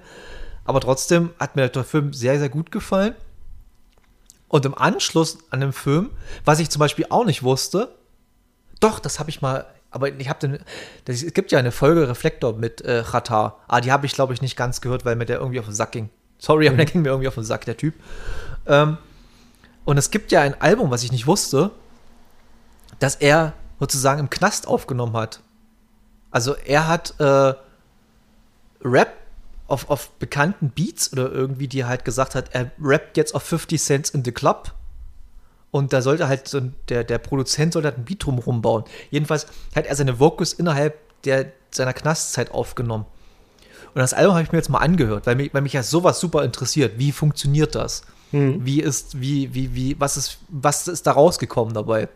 [0.65, 3.15] Aber trotzdem hat mir der Film sehr, sehr gut gefallen.
[4.47, 6.11] Und im Anschluss an den Film,
[6.43, 7.95] was ich zum Beispiel auch nicht wusste,
[8.79, 10.59] doch, das habe ich mal, aber ich habe den,
[11.05, 13.59] das, es gibt ja eine Folge Reflektor mit äh, Qatar.
[13.67, 15.73] Ah, die habe ich, glaube ich, nicht ganz gehört, weil mir der irgendwie auf den
[15.73, 16.09] Sack ging.
[16.37, 17.93] Sorry, aber der ging mir irgendwie auf den Sack, der Typ.
[18.67, 18.97] Ähm,
[19.85, 21.71] und es gibt ja ein Album, was ich nicht wusste,
[22.99, 25.41] dass er sozusagen im Knast aufgenommen hat.
[26.31, 27.53] Also er hat äh,
[28.83, 29.13] Rap
[29.67, 33.43] auf, auf bekannten Beats oder irgendwie, die er halt gesagt hat, er rappt jetzt auf
[33.43, 34.73] 50 Cents in the Club.
[35.71, 38.85] Und da sollte halt so der, der Produzent sollte halt ein Beat drumherum bauen.
[39.09, 43.05] Jedenfalls hat er seine Vocals innerhalb der, seiner Knastzeit aufgenommen.
[43.93, 46.19] Und das Album habe ich mir jetzt mal angehört, weil mich, weil mich ja sowas
[46.19, 46.97] super interessiert.
[46.97, 48.03] Wie funktioniert das?
[48.31, 48.65] Hm.
[48.65, 52.09] Wie ist, wie, wie, wie, was ist, was ist da rausgekommen dabei?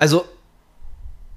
[0.00, 0.24] Also,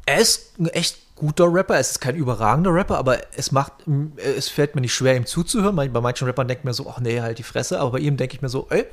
[0.06, 1.78] er ist ein echt guter Rapper.
[1.78, 3.74] Es ist kein überragender Rapper, aber es macht,
[4.16, 5.76] es fällt mir nicht schwer, ihm zuzuhören.
[5.76, 7.80] Bei manchen Rappern denkt mir so, ach nee, halt die Fresse.
[7.80, 8.86] Aber bei ihm denke ich mir so, ey,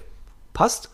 [0.53, 0.91] passt.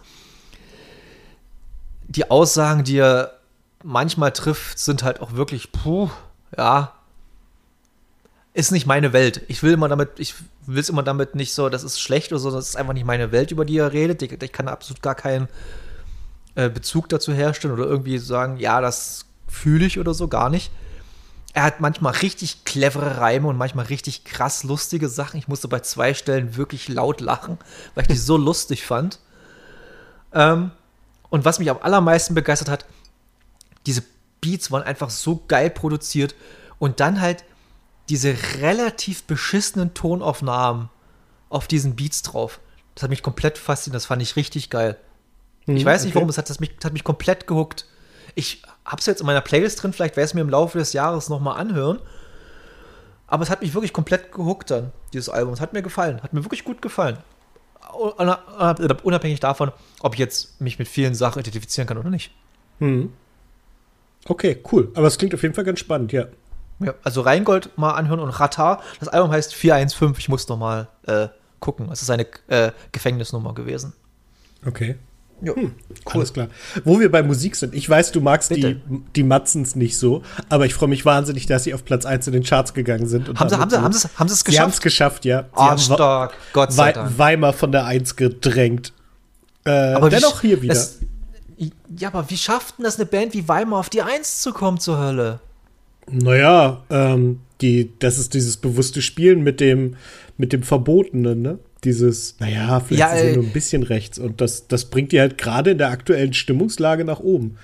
[2.06, 3.40] Die Aussagen, die er
[3.82, 6.10] manchmal trifft, sind halt auch wirklich, puh,
[6.56, 6.92] ja,
[8.52, 9.40] ist nicht meine Welt.
[9.48, 10.34] Ich will immer damit, ich
[10.66, 13.06] will es immer damit nicht so, das ist schlecht oder so, das ist einfach nicht
[13.06, 14.20] meine Welt, über die er redet.
[14.20, 15.48] Ich, ich kann absolut gar keinen
[16.56, 20.72] äh, Bezug dazu herstellen oder irgendwie sagen, ja, das fühle ich oder so, gar nicht.
[21.52, 25.38] Er hat manchmal richtig clevere Reime und manchmal richtig krass lustige Sachen.
[25.38, 27.58] Ich musste bei zwei Stellen wirklich laut lachen,
[27.94, 29.20] weil ich die so lustig fand.
[30.32, 30.70] Ähm,
[31.30, 32.86] und was mich am allermeisten begeistert hat,
[33.86, 34.02] diese
[34.40, 36.34] Beats waren einfach so geil produziert
[36.78, 37.44] und dann halt
[38.08, 40.88] diese relativ beschissenen Tonaufnahmen
[41.48, 42.60] auf diesen Beats drauf.
[42.94, 44.96] Das hat mich komplett fasziniert, das fand ich richtig geil.
[45.66, 46.16] Hm, ich weiß nicht, okay.
[46.16, 47.86] warum, es hat, das mich, hat mich komplett gehuckt.
[48.34, 50.92] Ich hab's jetzt in meiner Playlist drin, vielleicht werde ich es mir im Laufe des
[50.92, 51.98] Jahres nochmal anhören.
[53.26, 55.54] Aber es hat mich wirklich komplett gehuckt dann, dieses Album.
[55.54, 57.18] Es hat mir gefallen, hat mir wirklich gut gefallen.
[59.02, 62.32] Unabhängig davon, ob ich jetzt mich mit vielen Sachen identifizieren kann oder nicht.
[62.78, 63.12] Hm.
[64.28, 64.90] Okay, cool.
[64.94, 66.26] Aber es klingt auf jeden Fall ganz spannend, ja.
[66.78, 68.82] Ja, also Rheingold mal anhören und Ratar.
[69.00, 70.20] Das Album heißt 415.
[70.20, 71.90] Ich muss noch mal äh, gucken.
[71.90, 73.94] Es ist eine äh, Gefängnisnummer gewesen.
[74.66, 74.96] Okay.
[75.42, 75.72] Ja, hm, cool.
[76.14, 76.48] Alles klar.
[76.84, 78.80] Wo wir bei Musik sind, ich weiß, du magst die,
[79.14, 82.32] die Matzens nicht so, aber ich freue mich wahnsinnig, dass sie auf Platz 1 in
[82.32, 83.28] den Charts gegangen sind.
[83.38, 84.56] haben, sie, haben, sie, haben, sie, haben sie es geschafft?
[84.56, 85.42] Sie haben es geschafft, ja.
[85.42, 86.34] Sie oh, stark.
[86.52, 87.18] Gott sei Dank.
[87.18, 88.94] Weimar von der 1 gedrängt.
[89.66, 90.72] Äh, aber dennoch hier wieder.
[90.72, 91.00] Es,
[91.98, 94.78] ja, aber wie schafft denn das eine Band wie Weimar auf die 1 zu kommen
[94.78, 95.40] zur Hölle?
[96.10, 99.96] Naja, ähm, die, das ist dieses bewusste Spielen mit dem,
[100.36, 101.58] mit dem Verbotenen, ne?
[101.84, 104.18] Dieses, naja, vielleicht ja, ist er nur ein bisschen rechts.
[104.18, 107.58] Und das, das bringt die halt gerade in der aktuellen Stimmungslage nach oben.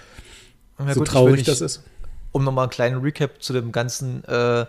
[0.79, 1.83] Ja, so gut, traurig nicht, das ist.
[2.31, 4.67] Um nochmal einen kleinen Recap zu dem ganzen äh,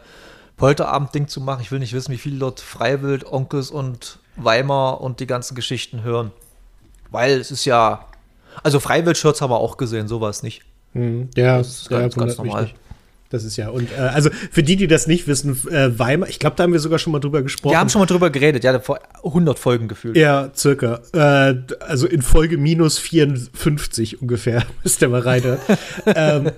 [0.57, 5.19] Polterabend-Ding zu machen, ich will nicht wissen, wie viele dort Freiwild, Onkels und Weimar und
[5.19, 6.31] die ganzen Geschichten hören.
[7.11, 8.05] Weil es ist ja.
[8.61, 10.61] Also Freiwild-Shirts haben wir auch gesehen, sowas nicht.
[10.93, 12.63] Hm, ja, das ist ganz, ganz normal.
[12.63, 12.75] Nicht.
[13.33, 16.37] Das ist ja, und äh, also für die, die das nicht wissen, äh, Weimar, ich
[16.37, 17.73] glaube, da haben wir sogar schon mal drüber gesprochen.
[17.73, 20.15] Wir haben schon mal drüber geredet, ja, vor 100 Folgen gefühlt.
[20.15, 21.01] Ja, circa.
[21.13, 25.41] Äh, also in Folge minus 54 ungefähr, ist der mal rein.
[26.05, 26.51] ähm,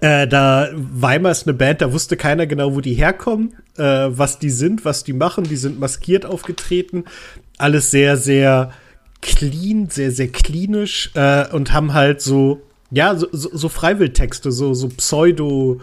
[0.00, 4.40] äh, da Weimar ist eine Band, da wusste keiner genau, wo die herkommen, äh, was
[4.40, 5.44] die sind, was die machen.
[5.44, 7.04] Die sind maskiert aufgetreten.
[7.58, 8.72] Alles sehr, sehr
[9.22, 14.74] clean, sehr, sehr klinisch äh, und haben halt so ja, so, so, so Freiwilltexte, so,
[14.74, 15.80] so Pseudo,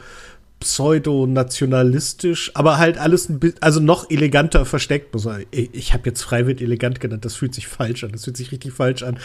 [0.64, 5.14] pseudo-nationalistisch, aber halt alles ein bisschen, also noch eleganter versteckt.
[5.52, 8.74] Ich habe jetzt Freiwild elegant genannt, das fühlt sich falsch an, das fühlt sich richtig
[8.74, 9.20] falsch an.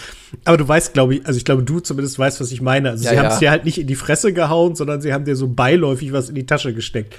[0.44, 2.90] Aber du weißt, glaube ich, also ich glaube, du zumindest weißt, was ich meine.
[2.90, 5.24] Also ja, sie haben es dir halt nicht in die Fresse gehauen, sondern sie haben
[5.24, 7.14] dir so beiläufig was in die Tasche gesteckt.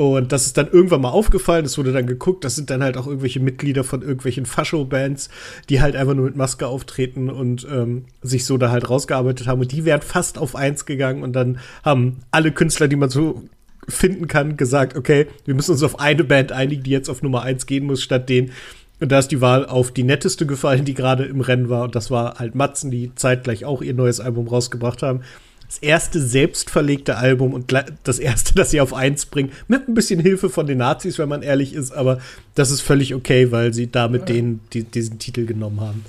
[0.00, 2.96] Und das ist dann irgendwann mal aufgefallen, es wurde dann geguckt, das sind dann halt
[2.96, 5.28] auch irgendwelche Mitglieder von irgendwelchen Fascho-Bands,
[5.68, 9.60] die halt einfach nur mit Maske auftreten und ähm, sich so da halt rausgearbeitet haben.
[9.60, 13.42] Und die wären fast auf eins gegangen und dann haben alle Künstler, die man so
[13.88, 17.42] finden kann, gesagt, okay, wir müssen uns auf eine Band einigen, die jetzt auf Nummer
[17.42, 18.52] eins gehen muss, statt den
[19.00, 21.82] Und da ist die Wahl auf die netteste gefallen, die gerade im Rennen war.
[21.82, 25.22] Und das war halt Matzen, die zeitgleich auch ihr neues Album rausgebracht haben.
[25.68, 27.72] Das erste selbstverlegte Album und
[28.04, 29.52] das erste, das sie auf eins bringen.
[29.68, 31.92] Mit ein bisschen Hilfe von den Nazis, wenn man ehrlich ist.
[31.92, 32.18] Aber
[32.54, 34.36] das ist völlig okay, weil sie damit ja.
[34.36, 36.04] den, die, diesen Titel genommen haben.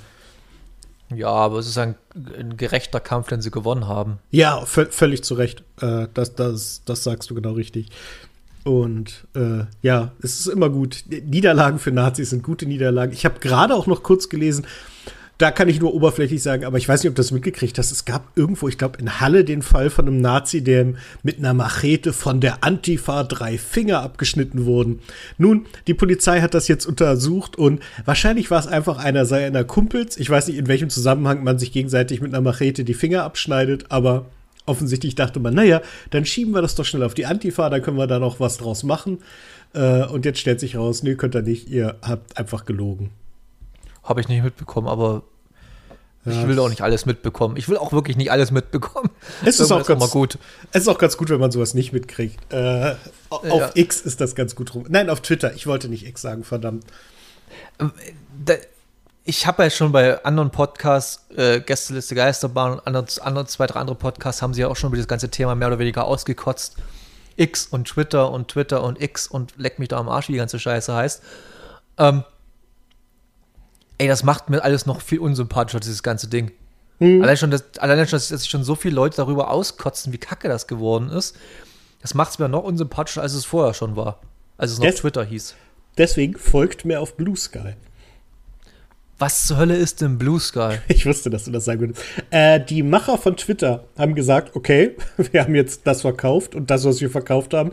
[1.14, 1.96] Ja, aber es ist ein,
[2.38, 4.18] ein gerechter Kampf, den sie gewonnen haben.
[4.30, 5.64] Ja, völlig zu Recht.
[5.80, 7.90] Äh, das, das, das sagst du genau richtig.
[8.64, 11.04] Und äh, ja, es ist immer gut.
[11.08, 13.12] Niederlagen für Nazis sind gute Niederlagen.
[13.12, 14.66] Ich habe gerade auch noch kurz gelesen,
[15.40, 17.90] da kann ich nur oberflächlich sagen, aber ich weiß nicht, ob du das mitgekriegt hast.
[17.90, 21.54] Es gab irgendwo, ich glaube, in Halle den Fall von einem Nazi, der mit einer
[21.54, 25.00] Machete von der Antifa drei Finger abgeschnitten wurden.
[25.38, 30.18] Nun, die Polizei hat das jetzt untersucht und wahrscheinlich war es einfach einer seiner Kumpels.
[30.18, 33.86] Ich weiß nicht, in welchem Zusammenhang man sich gegenseitig mit einer Machete die Finger abschneidet,
[33.88, 34.26] aber
[34.66, 37.96] offensichtlich dachte man, naja, dann schieben wir das doch schnell auf die Antifa, dann können
[37.96, 39.20] wir da noch was draus machen.
[39.72, 43.10] Äh, und jetzt stellt sich raus, nö, könnt ihr nicht, ihr habt einfach gelogen.
[44.02, 45.22] Habe ich nicht mitbekommen, aber
[46.26, 47.56] ich will auch nicht alles mitbekommen.
[47.56, 49.10] Ich will auch wirklich nicht alles mitbekommen.
[49.44, 50.38] Es ist auch, ganz, auch gut.
[50.70, 52.52] Es ist auch ganz gut, wenn man sowas nicht mitkriegt.
[52.52, 52.94] Äh,
[53.30, 53.70] auf ja.
[53.74, 54.84] X ist das ganz gut rum.
[54.88, 55.54] Nein, auf Twitter.
[55.54, 56.84] Ich wollte nicht X sagen, verdammt.
[57.78, 57.92] Ähm,
[59.24, 63.80] ich habe ja schon bei anderen Podcasts, äh, Gästeliste Geisterbahn und andere, andere, zwei, drei
[63.80, 66.76] andere Podcasts, haben sie ja auch schon über das ganze Thema mehr oder weniger ausgekotzt.
[67.36, 70.38] X und Twitter und Twitter und X und leck mich da am Arsch, wie die
[70.38, 71.22] ganze Scheiße heißt.
[71.96, 72.24] Ähm,
[74.00, 76.52] ey, das macht mir alles noch viel unsympathischer, dieses ganze Ding.
[77.00, 77.22] Mhm.
[77.22, 80.48] Allein schon, dass, allein schon, dass sich schon so viele Leute darüber auskotzen, wie kacke
[80.48, 81.36] das geworden ist,
[82.00, 84.20] das macht es mir noch unsympathischer, als es vorher schon war.
[84.56, 85.54] Als es noch Des Twitter hieß.
[85.98, 87.74] Deswegen folgt mir auf Blue Sky.
[89.18, 90.78] Was zur Hölle ist denn Blue Sky?
[90.88, 92.02] Ich wusste, dass du das sagen würdest.
[92.30, 94.96] Äh, die Macher von Twitter haben gesagt, okay,
[95.30, 97.72] wir haben jetzt das verkauft und das, was wir verkauft haben,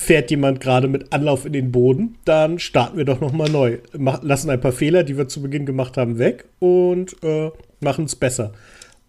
[0.00, 3.78] fährt jemand gerade mit Anlauf in den Boden, dann starten wir doch noch mal neu.
[3.98, 8.06] Mach, lassen ein paar Fehler, die wir zu Beginn gemacht haben, weg und äh, machen
[8.06, 8.52] es besser.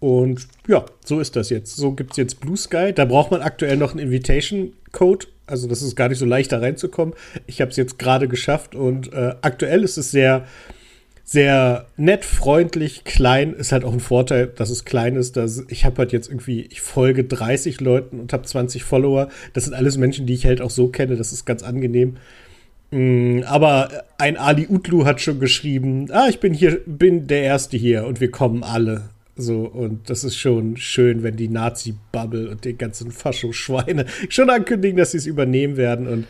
[0.02, 1.78] Und ja, so ist das jetzt.
[1.78, 2.92] So gibt es jetzt Blue Sky.
[2.94, 5.28] Da braucht man aktuell noch einen Invitation-Code.
[5.48, 7.16] Also das ist gar nicht so leicht, da reinzukommen.
[7.48, 10.46] Ich habe es jetzt gerade geschafft und äh, aktuell ist es sehr
[11.32, 13.54] sehr nett, freundlich, klein.
[13.54, 15.38] Ist halt auch ein Vorteil, dass es klein ist.
[15.38, 19.30] Dass ich habe halt jetzt irgendwie, ich folge 30 Leuten und habe 20 Follower.
[19.54, 21.16] Das sind alles Menschen, die ich halt auch so kenne.
[21.16, 22.18] Das ist ganz angenehm.
[22.92, 27.78] Mm, aber ein Ali Utlu hat schon geschrieben, ah, ich bin hier, bin der Erste
[27.78, 29.04] hier und wir kommen alle.
[29.38, 34.98] So, und das ist schon schön, wenn die Nazi-Bubble und die ganzen Fascho-Schweine schon ankündigen,
[34.98, 36.08] dass sie es übernehmen werden.
[36.08, 36.28] Und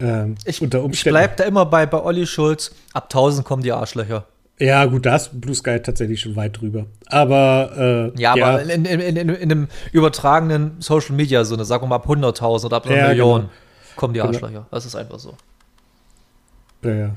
[0.00, 1.16] ähm, ich, unter Umständen.
[1.16, 2.72] Ich bleib da immer bei, bei Olli Schulz.
[2.92, 4.26] Ab 1000 kommen die Arschlöcher.
[4.58, 6.86] Ja, gut, da ist Blue Sky tatsächlich schon weit drüber.
[7.06, 11.84] Aber, äh, ja, ja, aber in, in, in, in, einem übertragenen Social Media Sinne, sagen
[11.84, 13.52] wir mal ab 100.000 oder ab einer ja, Million, genau.
[13.96, 14.32] kommen die genau.
[14.32, 14.52] Arschlöcher.
[14.52, 14.66] Genau.
[14.70, 15.34] Das ist einfach so.
[16.82, 17.10] Ja, ja.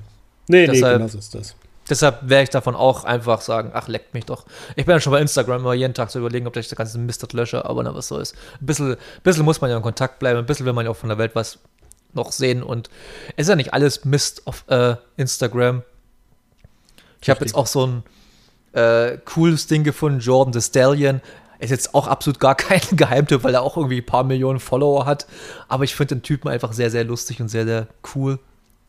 [0.47, 1.55] Nee, deshalb, nee, genau so ist das.
[1.89, 4.45] Deshalb werde ich davon auch einfach sagen, ach, leckt mich doch.
[4.75, 6.99] Ich bin ja schon bei Instagram immer jeden Tag zu überlegen, ob ich das ganze
[6.99, 8.35] Mist lösche, aber na, was so ist.
[8.61, 10.97] Ein bisschen, bisschen muss man ja in Kontakt bleiben, ein bisschen will man ja auch
[10.97, 11.57] von der Welt was
[12.13, 12.63] noch sehen.
[12.63, 12.89] Und
[13.35, 15.83] es ist ja nicht alles Mist auf äh, Instagram.
[17.21, 18.03] Ich habe jetzt auch so ein
[18.73, 21.21] äh, cooles Ding gefunden, Jordan the Stallion.
[21.59, 25.05] Ist jetzt auch absolut gar kein Geheimtipp, weil er auch irgendwie ein paar Millionen Follower
[25.05, 25.27] hat.
[25.67, 28.39] Aber ich finde den Typen einfach sehr, sehr lustig und sehr, sehr cool.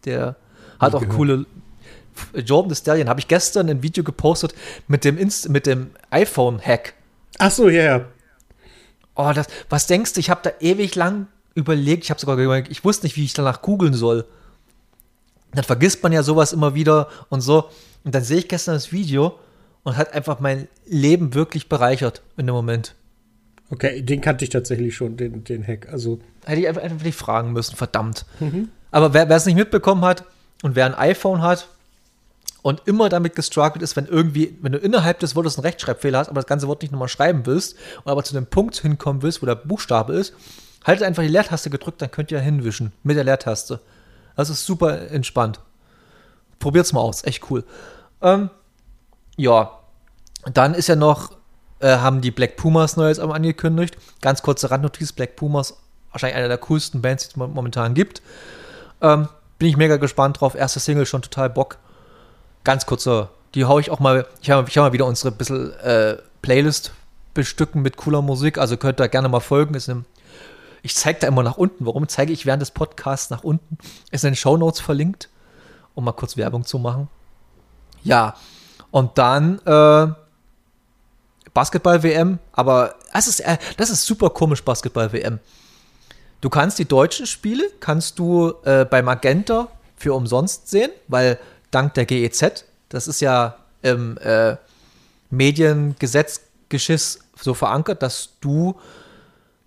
[0.05, 0.37] Der
[0.79, 1.47] hat auch coole.
[2.35, 4.55] Jordan the Stallion habe ich gestern ein Video gepostet
[4.89, 6.95] mit dem, Inst mit dem iPhone-Hack.
[7.39, 8.05] Ach so, ja, yeah.
[9.15, 10.21] Oh, das, was denkst du?
[10.21, 11.29] Ich habe da ewig lang
[11.61, 14.27] überlegt, ich habe sogar überlegt, ich wusste nicht, wie ich danach googeln soll.
[15.53, 17.69] Dann vergisst man ja sowas immer wieder und so.
[18.05, 19.39] Und dann sehe ich gestern das Video
[19.83, 22.95] und hat einfach mein Leben wirklich bereichert in dem Moment.
[23.71, 25.89] Okay, den kannte ich tatsächlich schon, den, den Hack.
[25.93, 28.27] Also hätte ich einfach, einfach nicht fragen müssen, verdammt.
[28.41, 28.69] Mhm.
[28.91, 30.25] Aber wer es nicht mitbekommen hat
[30.63, 31.69] und wer ein iPhone hat
[32.63, 36.29] und immer damit gestruggelt ist, wenn irgendwie, wenn du innerhalb des Wortes einen Rechtschreibfehler hast,
[36.29, 39.41] aber das ganze Wort nicht nochmal schreiben willst und aber zu dem Punkt hinkommen willst,
[39.41, 40.35] wo der Buchstabe ist,
[40.85, 43.81] Haltet einfach die Leertaste gedrückt, dann könnt ihr hinwischen mit der Leertaste.
[44.37, 45.61] Das ist super entspannt.
[46.59, 47.65] Probiert's mal aus, echt cool.
[48.23, 48.51] Ähm,
[49.37, 49.79] ja,
[50.53, 51.33] dann ist ja noch,
[51.81, 53.97] äh, haben die Black Pumas neues angekündigt.
[54.21, 55.77] Ganz kurze Randnotiz: Black Pumas,
[56.13, 58.23] wahrscheinlich einer der coolsten Bands, die es momentan gibt.
[59.01, 60.55] Ähm, bin ich mega gespannt drauf.
[60.55, 61.79] Erste Single schon total Bock.
[62.65, 64.27] Ganz kurzer, die hau ich auch mal.
[64.43, 66.93] Ich habe hab mal wieder unsere bisschen äh, Playlist
[67.35, 68.59] bestücken mit cooler Musik.
[68.59, 69.75] Also könnt ihr gerne mal folgen.
[69.75, 70.05] Ist eine
[70.83, 71.87] ich zeige da immer nach unten.
[71.87, 73.79] Warum zeige ich während des Podcasts nach unten?
[74.11, 75.29] Ist in den Show Notes verlinkt,
[75.95, 77.09] um mal kurz Werbung zu machen.
[78.03, 78.35] Ja,
[78.91, 80.13] und dann äh,
[81.53, 85.39] Basketball-WM, aber das ist, äh, das ist super komisch, Basketball-WM.
[86.41, 91.39] Du kannst die deutschen Spiele, kannst du äh, bei Magenta für umsonst sehen, weil
[91.71, 92.65] dank der GEZ.
[92.89, 94.57] Das ist ja im äh,
[95.31, 98.77] Mediengesetzgeschiss so verankert, dass du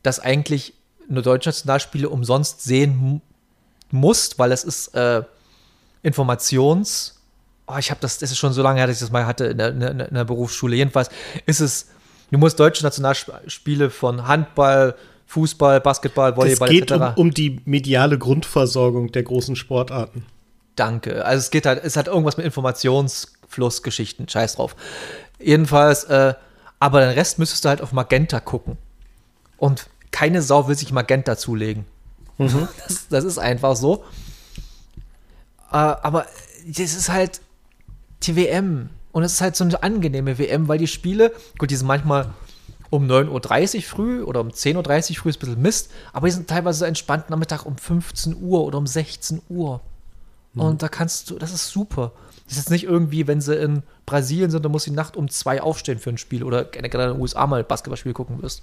[0.01, 0.72] das eigentlich
[1.09, 3.21] nur deutsche Nationalspiele umsonst sehen
[3.91, 5.23] musst, weil es ist äh,
[6.03, 7.13] Informations-
[7.67, 9.45] oh, ich habe das, das ist schon so lange her, dass ich das mal hatte
[9.45, 10.75] in der, in der Berufsschule.
[10.75, 11.09] Jedenfalls
[11.45, 11.87] ist es,
[12.31, 14.95] du musst deutsche Nationalspiele von Handball,
[15.27, 20.25] Fußball, Basketball, Volleyball es geht um, um, die mediale Grundversorgung der großen Sportarten.
[20.75, 21.25] Danke.
[21.25, 24.75] Also es geht halt, es hat irgendwas mit Informationsflussgeschichten, scheiß drauf.
[25.39, 26.33] Jedenfalls, äh,
[26.79, 28.77] aber den Rest müsstest du halt auf Magenta gucken.
[29.57, 31.85] Und keine Sau will sich Magenta zulegen.
[32.37, 32.69] Mhm.
[32.87, 34.05] Das, das, ist einfach so.
[35.71, 36.25] Äh, aber
[36.65, 37.41] das ist halt,
[38.21, 38.89] die WM.
[39.11, 42.29] Und es ist halt so eine angenehme WM, weil die Spiele, gut, die sind manchmal
[42.89, 46.33] um 9.30 Uhr früh oder um 10.30 Uhr früh ist ein bisschen Mist, aber die
[46.33, 49.81] sind teilweise so entspannt Nachmittag um 15 Uhr oder um 16 Uhr.
[50.53, 50.61] Mhm.
[50.61, 52.11] Und da kannst du, das ist super.
[52.45, 55.29] Das ist jetzt nicht irgendwie, wenn sie in Brasilien sind, dann muss die Nacht um
[55.29, 58.61] zwei aufstehen für ein Spiel oder generell in den USA mal Basketballspiel gucken wirst.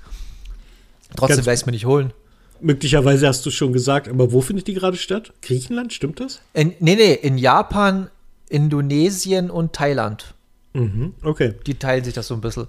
[1.16, 2.12] Trotzdem werde ich es mir nicht holen.
[2.60, 5.32] Möglicherweise hast du schon gesagt, aber wo findet die gerade statt?
[5.42, 6.40] Griechenland, stimmt das?
[6.52, 8.10] In, nee, nee, in Japan,
[8.48, 10.34] Indonesien und Thailand.
[10.74, 11.54] Mhm, okay.
[11.66, 12.66] Die teilen sich das so ein bisschen.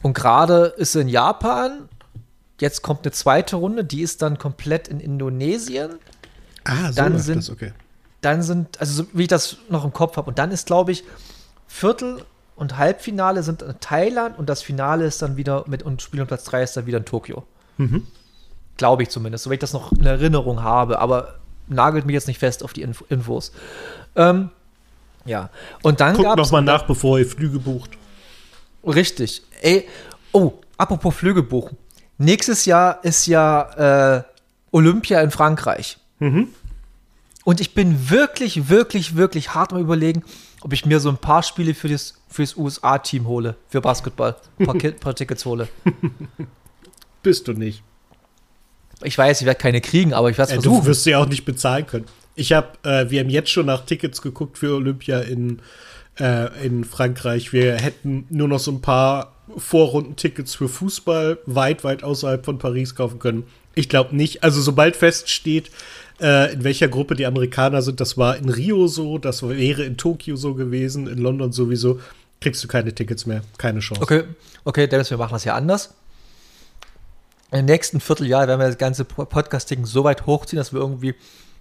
[0.00, 1.88] Und gerade ist in Japan,
[2.60, 5.92] jetzt kommt eine zweite Runde, die ist dann komplett in Indonesien.
[6.64, 7.72] Ah, so dann sind, das, okay.
[8.20, 10.92] Dann sind, also so, wie ich das noch im Kopf habe, und dann ist, glaube
[10.92, 11.04] ich,
[11.66, 12.24] Viertel-
[12.56, 16.26] und Halbfinale sind in Thailand und das Finale ist dann wieder mit und Spiel um
[16.26, 17.44] Platz 3 ist dann wieder in Tokio.
[17.78, 18.06] Mhm.
[18.76, 22.26] Glaube ich zumindest, so wenn ich das noch in Erinnerung habe, aber nagelt mich jetzt
[22.26, 23.52] nicht fest auf die Inf Infos.
[24.16, 24.50] Ähm,
[25.24, 25.50] ja.
[25.82, 27.90] Und dann Guckt noch mal nach, bevor ihr Flüge bucht.
[28.84, 29.42] Richtig.
[29.60, 29.86] Ey,
[30.32, 31.76] oh, apropos Flüge buchen.
[32.18, 34.22] Nächstes Jahr ist ja äh,
[34.70, 35.98] Olympia in Frankreich.
[36.18, 36.48] Mhm.
[37.44, 40.22] Und ich bin wirklich, wirklich, wirklich hart am überlegen,
[40.60, 44.36] ob ich mir so ein paar Spiele für das, für das USA-Team hole, für Basketball,
[44.58, 45.68] ein paar, paar Tickets hole.
[47.22, 47.82] Bist du nicht.
[49.04, 50.82] Ich weiß, ich werde keine kriegen, aber ich werde es äh, versuchen.
[50.82, 52.06] Du wirst sie auch nicht bezahlen können.
[52.34, 55.60] Ich habe, äh, wir haben jetzt schon nach Tickets geguckt für Olympia in,
[56.18, 57.52] äh, in Frankreich.
[57.52, 62.94] Wir hätten nur noch so ein paar Vorrundentickets für Fußball weit, weit außerhalb von Paris
[62.94, 63.44] kaufen können.
[63.74, 64.42] Ich glaube nicht.
[64.44, 65.70] Also sobald feststeht,
[66.20, 69.96] äh, in welcher Gruppe die Amerikaner sind, das war in Rio so, das wäre in
[69.96, 72.00] Tokio so gewesen, in London sowieso,
[72.40, 73.42] kriegst du keine Tickets mehr.
[73.58, 74.02] Keine Chance.
[74.02, 74.24] Okay,
[74.64, 75.94] okay, Dennis, wir machen das ja anders.
[77.52, 81.14] Im nächsten Vierteljahr werden wir das ganze Podcasting so weit hochziehen, dass wir irgendwie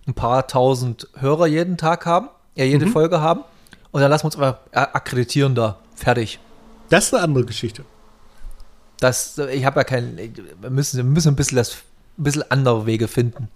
[0.07, 2.91] ein paar tausend Hörer jeden Tag haben, ja, jede mhm.
[2.91, 3.41] Folge haben.
[3.91, 5.79] Und dann lassen wir uns aber akkreditieren da.
[5.95, 6.39] Fertig.
[6.89, 7.83] Das ist eine andere Geschichte.
[9.01, 10.17] Das, ich habe ja keinen.
[10.61, 11.73] Wir müssen, wir müssen ein bisschen, das,
[12.17, 13.49] ein bisschen andere Wege finden.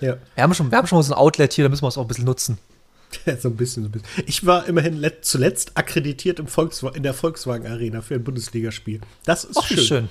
[0.00, 0.16] Ja.
[0.34, 2.02] Wir haben schon, wir haben schon so ein Outlet hier, da müssen wir es auch
[2.02, 2.56] ein bisschen nutzen.
[3.26, 4.24] Ja, so ein bisschen, so ein bisschen.
[4.26, 9.02] Ich war immerhin zuletzt akkreditiert im Volkswagen, in der Volkswagen Arena für ein Bundesligaspiel.
[9.26, 9.78] Das ist Och, schön.
[9.78, 10.08] schön.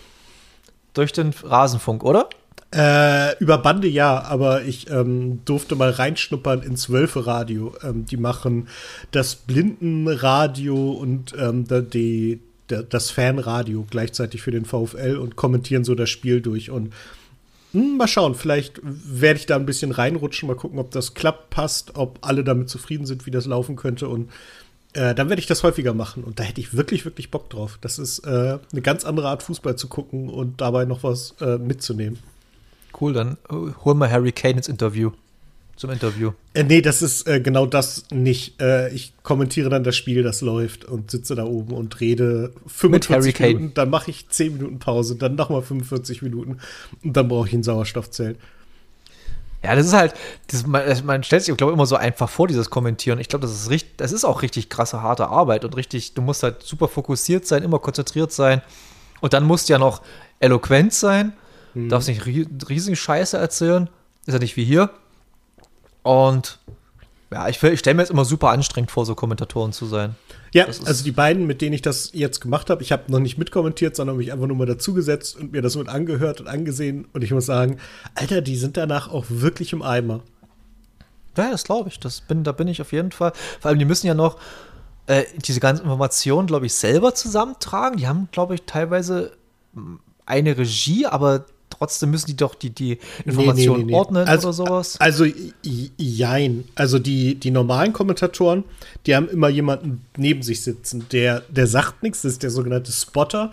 [0.94, 2.30] Durch den Rasenfunk, oder?
[2.74, 7.74] Äh, über Bande ja, aber ich ähm, durfte mal reinschnuppern ins Wölfe Radio.
[7.84, 8.70] Ähm, die machen
[9.12, 16.10] das Blindenradio und ähm, die, das Fanradio gleichzeitig für den VfL und kommentieren so das
[16.10, 16.72] Spiel durch.
[16.72, 16.94] Und
[17.74, 21.14] mh, hm, mal schauen, vielleicht werde ich da ein bisschen reinrutschen, mal gucken, ob das
[21.14, 24.08] klappt, passt, ob alle damit zufrieden sind, wie das laufen könnte.
[24.08, 24.30] Und
[24.94, 26.24] äh, dann werde ich das häufiger machen.
[26.24, 27.78] Und da hätte ich wirklich, wirklich Bock drauf.
[27.82, 31.58] Das ist äh, eine ganz andere Art, Fußball zu gucken und dabei noch was äh,
[31.58, 32.20] mitzunehmen.
[33.00, 35.12] Cool, dann äh, hol mal Harry Kane ins Interview.
[35.78, 36.34] Zum Interview.
[36.54, 38.62] Äh, nee, das ist äh, genau das nicht.
[38.62, 43.40] Äh, ich kommentiere dann das Spiel, das läuft und sitze da oben und rede 45
[43.40, 43.74] Minuten.
[43.74, 46.58] Dann mache ich 10 Minuten Pause, dann nochmal 45 Minuten
[47.04, 48.38] und dann brauche ich ein Sauerstoffzelt.
[49.64, 50.14] Ja, das ist halt,
[50.48, 53.20] das, man, man, stellt sich, glaube ich, immer so einfach vor, dieses Kommentieren.
[53.20, 56.22] Ich glaube, das ist richtig, das ist auch richtig krasse, harte Arbeit und richtig, du
[56.22, 58.62] musst halt super fokussiert sein, immer konzentriert sein.
[59.20, 60.02] Und dann musst du ja noch
[60.40, 61.34] eloquent sein
[61.74, 61.90] Mhm.
[61.90, 63.90] Darfst nicht riesige Scheiße erzählen.
[64.26, 64.90] Ist ja nicht wie hier.
[66.04, 66.60] Und
[67.32, 70.16] ja, ich, ich stelle mir jetzt immer super anstrengend vor, so Kommentatoren zu sein.
[70.54, 73.38] Ja, also die beiden, mit denen ich das jetzt gemacht habe, ich habe noch nicht
[73.38, 77.08] mitkommentiert, sondern mich einfach nur mal dazugesetzt und mir das mit angehört und angesehen.
[77.14, 77.78] Und ich muss sagen,
[78.16, 80.22] Alter, die sind danach auch wirklich im Eimer.
[81.38, 82.00] Ja, das glaube ich.
[82.00, 83.32] Das bin, da bin ich auf jeden Fall.
[83.62, 84.38] Vor allem, die müssen ja noch
[85.08, 87.98] äh, diese ganzen Informationen, glaube ich, selber zusammentragen.
[87.98, 89.32] Die haben, glaube ich, teilweise
[90.26, 91.46] eine Regie, aber
[91.82, 94.98] trotzdem müssen die doch die, die Informationen nee, nee, nee, ordnen also, oder sowas?
[95.00, 95.26] Also,
[95.98, 96.66] jein.
[96.76, 98.64] Also, die, die normalen Kommentatoren,
[99.08, 102.92] die haben immer jemanden neben sich sitzen, der, der sagt nichts, das ist der sogenannte
[102.92, 103.52] Spotter,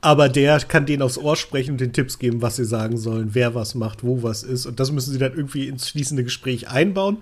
[0.00, 3.30] aber der kann denen aufs Ohr sprechen und den Tipps geben, was sie sagen sollen,
[3.34, 4.64] wer was macht, wo was ist.
[4.64, 7.18] Und das müssen sie dann irgendwie ins schließende Gespräch einbauen.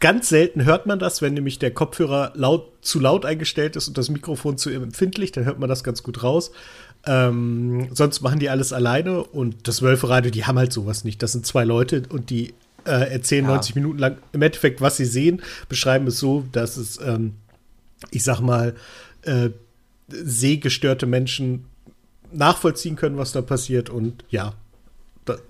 [0.00, 3.96] Ganz selten hört man das, wenn nämlich der Kopfhörer laut, zu laut eingestellt ist und
[3.96, 6.50] das Mikrofon zu empfindlich, dann hört man das ganz gut raus.
[7.04, 11.22] Ähm, sonst machen die alles alleine und das Wölferadio, die haben halt sowas nicht.
[11.22, 13.52] Das sind zwei Leute und die äh, erzählen ja.
[13.52, 17.34] 90 Minuten lang im Endeffekt, was sie sehen, beschreiben es so, dass es, ähm,
[18.10, 18.74] ich sag mal,
[19.22, 19.50] äh,
[20.08, 21.64] sehgestörte Menschen
[22.32, 24.54] nachvollziehen können, was da passiert und ja,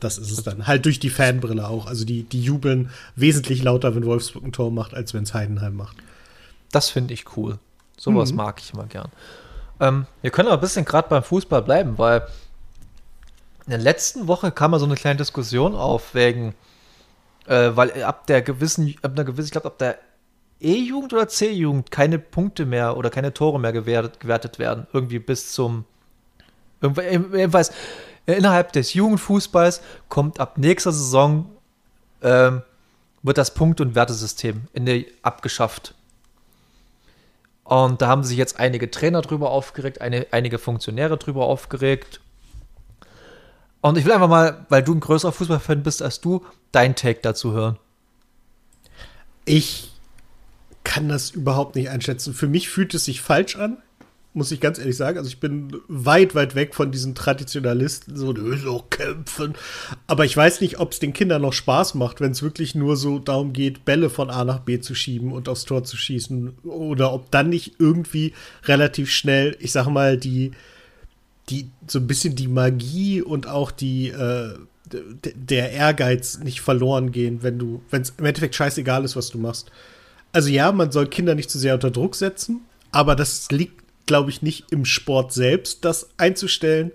[0.01, 0.67] das ist es dann.
[0.67, 1.87] Halt durch die Fanbrille auch.
[1.87, 5.75] Also die, die jubeln wesentlich lauter, wenn Wolfsburg ein Tor macht, als wenn es Heidenheim
[5.75, 5.97] macht.
[6.71, 7.59] Das finde ich cool.
[7.97, 8.37] Sowas mhm.
[8.37, 9.09] mag ich immer gern.
[9.83, 12.21] Ähm, wir können aber ein bisschen gerade beim Fußball bleiben, weil
[13.67, 16.55] in der letzten Woche kam mal so eine kleine Diskussion auf, wegen,
[17.47, 19.99] äh, weil ab der gewissen, ab einer gewissen, ich glaube, ab der
[20.61, 24.87] E-Jugend oder C-Jugend keine Punkte mehr oder keine Tore mehr gewertet, gewertet werden.
[24.93, 25.85] Irgendwie bis zum.
[26.81, 27.73] Jedenfalls,
[28.27, 31.47] innerhalb des Jugendfußballs kommt ab nächster Saison
[32.23, 32.63] ähm,
[33.25, 35.95] wird das Punkt- und Wertesystem in der, abgeschafft.
[37.65, 42.21] Und da haben sich jetzt einige Trainer drüber aufgeregt, eine, einige Funktionäre drüber aufgeregt.
[43.81, 47.21] Und ich will einfach mal, weil du ein größerer Fußballfan bist als du, dein Take
[47.23, 47.79] dazu hören.
[49.45, 49.93] Ich
[50.85, 52.35] kann das überhaupt nicht einschätzen.
[52.35, 53.79] Für mich fühlt es sich falsch an
[54.35, 55.19] muss ich ganz ehrlich sagen.
[55.19, 59.55] Also ich bin weit, weit weg von diesen Traditionalisten, so, so kämpfen.
[60.07, 62.97] Aber ich weiß nicht, ob es den Kindern noch Spaß macht, wenn es wirklich nur
[62.97, 66.59] so darum geht, Bälle von A nach B zu schieben und aufs Tor zu schießen.
[66.65, 68.33] Oder ob dann nicht irgendwie
[68.65, 70.53] relativ schnell, ich sag mal, die,
[71.51, 74.55] die, so ein bisschen die Magie und auch die, äh,
[74.91, 79.39] der Ehrgeiz nicht verloren gehen, wenn du, wenn es im Endeffekt scheißegal ist, was du
[79.39, 79.71] machst.
[80.33, 84.31] Also ja, man soll Kinder nicht zu sehr unter Druck setzen, aber das liegt glaube
[84.31, 86.93] ich, nicht im Sport selbst, das einzustellen,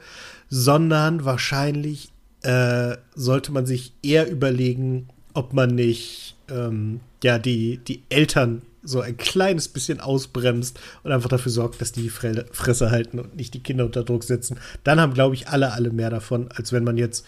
[0.49, 2.09] sondern wahrscheinlich
[2.43, 9.01] äh, sollte man sich eher überlegen, ob man nicht ähm, ja die, die Eltern so
[9.01, 13.53] ein kleines bisschen ausbremst und einfach dafür sorgt, dass die die Fresse halten und nicht
[13.53, 14.59] die Kinder unter Druck setzen.
[14.83, 17.25] Dann haben, glaube ich, alle, alle mehr davon, als wenn man jetzt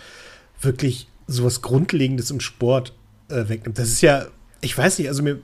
[0.62, 2.94] wirklich sowas Grundlegendes im Sport
[3.30, 3.78] äh, wegnimmt.
[3.78, 4.28] Das ist ja
[4.62, 5.40] ich weiß nicht, also mir,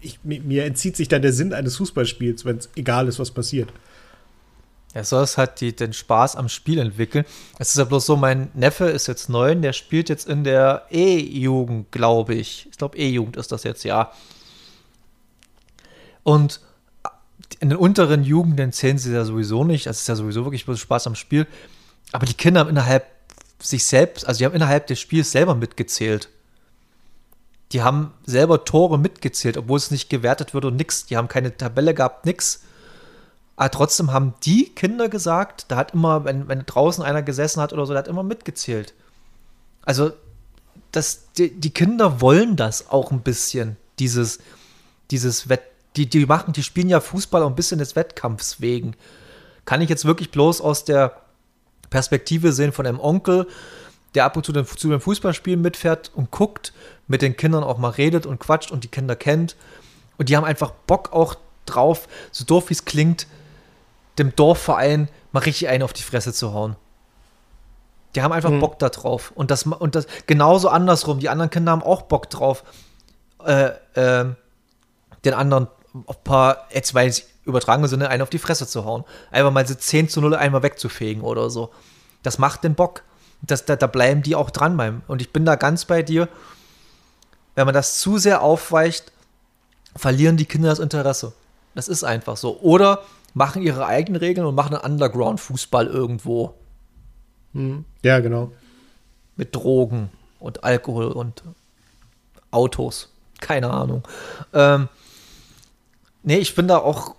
[0.00, 3.72] ich, mir entzieht sich dann der Sinn eines Fußballspiels, wenn es egal ist, was passiert.
[4.94, 7.24] Ja, soll es halt die, den Spaß am Spiel entwickeln.
[7.58, 10.86] Es ist ja bloß so, mein Neffe ist jetzt neun, der spielt jetzt in der
[10.90, 12.68] E-Jugend, glaube ich.
[12.70, 14.12] Ich glaube, E-Jugend ist das jetzt, ja.
[16.24, 16.60] Und
[17.60, 19.86] in den unteren Jugenden zählen sie ja sowieso nicht.
[19.86, 21.46] Es ist ja sowieso wirklich bloß Spaß am Spiel.
[22.12, 23.06] Aber die Kinder haben innerhalb
[23.60, 26.28] sich selbst, also die haben innerhalb des Spiels selber mitgezählt
[27.72, 31.06] die haben selber Tore mitgezählt, obwohl es nicht gewertet wird und nix.
[31.06, 32.62] Die haben keine Tabelle gehabt, nix.
[33.56, 37.72] Aber trotzdem haben die Kinder gesagt, da hat immer, wenn, wenn draußen einer gesessen hat
[37.72, 38.94] oder so, der hat immer mitgezählt.
[39.82, 40.12] Also,
[40.90, 44.38] das, die, die Kinder wollen das auch ein bisschen, dieses,
[45.10, 45.62] dieses Wett,
[45.96, 48.94] die, die machen, die spielen ja Fußball auch ein bisschen des Wettkampfs wegen.
[49.64, 51.20] Kann ich jetzt wirklich bloß aus der
[51.90, 53.46] Perspektive sehen von einem Onkel,
[54.14, 56.72] der ab und zu den, zu den Fußballspielen mitfährt und guckt,
[57.08, 59.56] mit den Kindern auch mal redet und quatscht und die Kinder kennt.
[60.18, 61.36] Und die haben einfach Bock auch
[61.66, 63.26] drauf, so doof wie es klingt,
[64.18, 66.76] dem Dorfverein mal richtig einen auf die Fresse zu hauen.
[68.14, 68.60] Die haben einfach mhm.
[68.60, 69.32] Bock da drauf.
[69.34, 71.18] Und das, und das genauso andersrum.
[71.18, 72.62] Die anderen Kinder haben auch Bock drauf,
[73.44, 74.26] äh, äh,
[75.24, 75.68] den anderen
[76.06, 79.04] auf ein paar, jetzt weil es übertragene Sinne, einen auf die Fresse zu hauen.
[79.30, 81.70] Einfach mal sie 10 zu 0 einmal wegzufegen oder so.
[82.22, 83.02] Das macht den Bock
[83.42, 85.02] das, da, da bleiben die auch dran beim.
[85.08, 86.28] Und ich bin da ganz bei dir.
[87.54, 89.12] Wenn man das zu sehr aufweicht,
[89.96, 91.32] verlieren die Kinder das Interesse.
[91.74, 92.60] Das ist einfach so.
[92.60, 93.02] Oder
[93.34, 96.54] machen ihre eigenen Regeln und machen einen Underground-Fußball irgendwo.
[97.52, 97.84] Hm.
[98.02, 98.52] Ja, genau.
[99.36, 101.42] Mit Drogen und Alkohol und
[102.50, 103.12] Autos.
[103.40, 104.06] Keine Ahnung.
[104.52, 104.88] Ähm,
[106.22, 107.16] nee, ich bin da auch.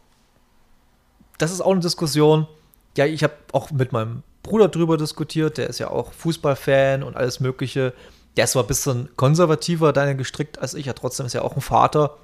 [1.38, 2.48] Das ist auch eine Diskussion.
[2.96, 7.16] Ja, ich habe auch mit meinem Bruder drüber diskutiert, der ist ja auch Fußballfan und
[7.16, 7.94] alles Mögliche.
[8.36, 11.56] Der ist zwar ein bisschen konservativer deine gestrickt als ich, ja trotzdem ist er auch
[11.56, 12.18] ein Vater.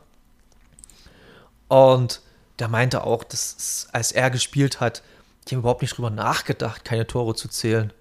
[1.69, 2.21] Und
[2.59, 5.01] der meinte auch, dass als er gespielt hat,
[5.47, 7.93] die haben überhaupt nicht drüber nachgedacht, keine Tore zu zählen.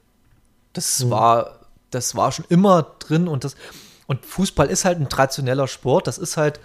[0.72, 1.10] Das mhm.
[1.10, 1.60] war,
[1.90, 3.56] das war schon immer drin und das,
[4.06, 6.06] und Fußball ist halt ein traditioneller Sport.
[6.06, 6.60] Das ist halt,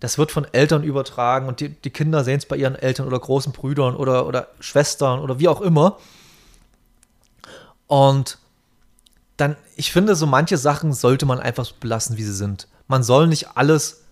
[0.00, 3.18] das wird von Eltern übertragen und die, die Kinder sehen es bei ihren Eltern oder
[3.18, 5.98] großen Brüdern oder, oder Schwestern oder wie auch immer.
[7.88, 8.38] Und
[9.36, 12.68] dann, ich finde, so manche Sachen sollte man einfach belassen, wie sie sind.
[12.86, 14.04] Man soll nicht alles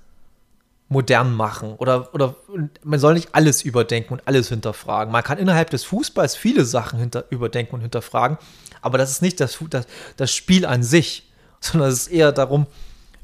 [0.89, 2.37] modern machen oder, oder
[2.85, 5.13] man soll nicht alles überdenken und alles hinterfragen.
[5.13, 8.39] Man kann innerhalb des Fußballs viele Sachen hinter, überdenken und hinterfragen,
[8.83, 11.29] aber das ist nicht das, das, das Spiel an sich,
[11.61, 12.67] sondern es ist eher darum,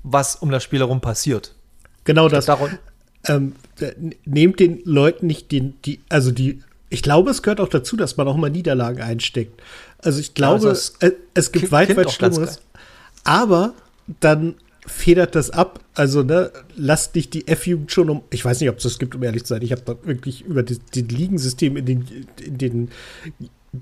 [0.02, 1.54] was um das Spiel herum passiert.
[2.04, 2.48] genau das.
[3.24, 3.54] Ähm,
[4.24, 8.16] nehmt den Leuten nicht den, die, also die, ich glaube, es gehört auch dazu, dass
[8.16, 9.62] man auch mal Niederlagen einsteckt.
[10.02, 10.94] Also ich glaube, also es,
[11.34, 12.60] es, gibt weit, weit Schlimmeres.
[13.24, 13.74] Aber
[14.20, 15.80] dann federt das ab.
[15.94, 18.22] Also, ne, lasst nicht die F-Jugend schon um.
[18.30, 19.62] Ich weiß nicht, ob es das gibt, um ehrlich zu sein.
[19.62, 22.90] Ich habe da wirklich über das, das Ligensystem in den, in den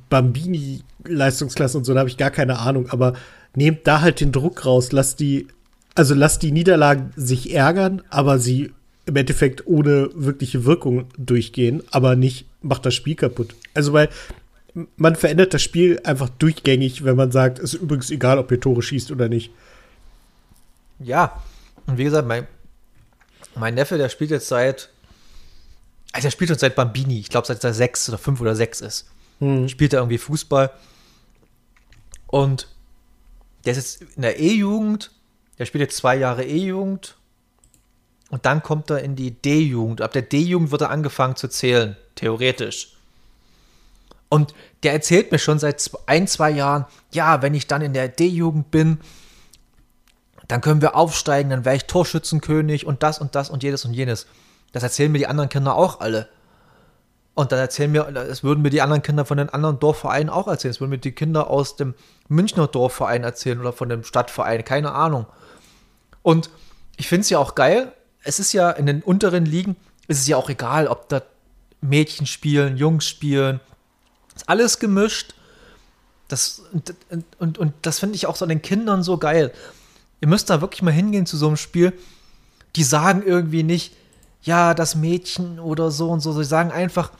[0.09, 2.91] Bambini-Leistungsklassen und so, da habe ich gar keine Ahnung.
[2.91, 3.15] Aber
[3.55, 4.93] nehmt da halt den Druck raus.
[4.93, 5.49] Lasst die,
[5.95, 8.73] also lasst die Niederlagen sich ärgern, aber sie
[9.07, 13.55] im Endeffekt ohne wirkliche Wirkung durchgehen, aber nicht macht das Spiel kaputt.
[13.75, 14.09] Also, weil
[14.97, 18.61] man verändert das Spiel einfach durchgängig, wenn man sagt, es ist übrigens egal, ob ihr
[18.61, 19.51] Tore schießt oder nicht.
[20.99, 21.43] Ja,
[21.87, 22.47] und wie gesagt, mein,
[23.55, 24.91] mein Neffe, der spielt jetzt seit,
[26.13, 28.81] also er spielt schon seit Bambini, ich glaube seit er sechs oder fünf oder sechs
[28.81, 29.07] ist.
[29.41, 29.69] Hm.
[29.69, 30.71] Spielt er irgendwie Fußball.
[32.27, 32.69] Und
[33.65, 35.11] der ist jetzt in der E-Jugend,
[35.59, 37.17] der spielt jetzt zwei Jahre E-Jugend
[38.31, 40.01] und dann kommt er in die D-Jugend.
[40.01, 42.97] Ab der D-Jugend wird er angefangen zu zählen, theoretisch.
[44.31, 44.55] Und
[44.85, 48.71] der erzählt mir schon seit ein, zwei Jahren, ja, wenn ich dann in der D-Jugend
[48.71, 49.01] bin,
[50.49, 53.93] dann können wir aufsteigen, dann wäre ich Torschützenkönig und das und das und jedes und
[53.93, 54.27] jenes.
[54.73, 56.29] Das erzählen mir die anderen Kinder auch alle.
[57.35, 60.47] Und dann erzählen mir, das würden mir die anderen Kinder von den anderen Dorfvereinen auch
[60.47, 60.73] erzählen.
[60.73, 61.95] Das würden mir die Kinder aus dem
[62.29, 65.27] Münchner Dorfverein erzählen oder von dem Stadtverein, keine Ahnung.
[66.23, 66.51] Und
[66.97, 67.93] ich finde es ja auch geil.
[68.23, 69.77] Es ist ja in den unteren Ligen,
[70.07, 71.23] ist es ja auch egal, ob da
[71.81, 73.61] Mädchen spielen, Jungs spielen.
[74.41, 75.35] Ist alles gemischt.
[76.29, 76.95] Das, und,
[77.39, 79.53] und, und das finde ich auch so an den Kindern so geil.
[80.23, 81.93] Ihr müsst da wirklich mal hingehen zu so einem Spiel.
[82.77, 83.95] Die sagen irgendwie nicht,
[84.43, 86.33] ja, das Mädchen oder so und so.
[86.33, 87.11] Sie sagen einfach,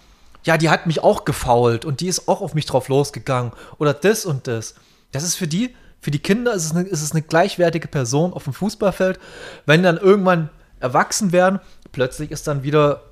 [0.45, 3.93] ja, die hat mich auch gefault und die ist auch auf mich drauf losgegangen oder
[3.93, 4.75] das und das.
[5.13, 8.33] Das ist für die, für die Kinder ist es eine, ist es eine gleichwertige Person
[8.33, 9.21] auf dem Fußballfeld.
[9.67, 10.49] Wenn dann irgendwann
[10.79, 11.61] erwachsen werden,
[11.93, 13.03] plötzlich ist dann wieder,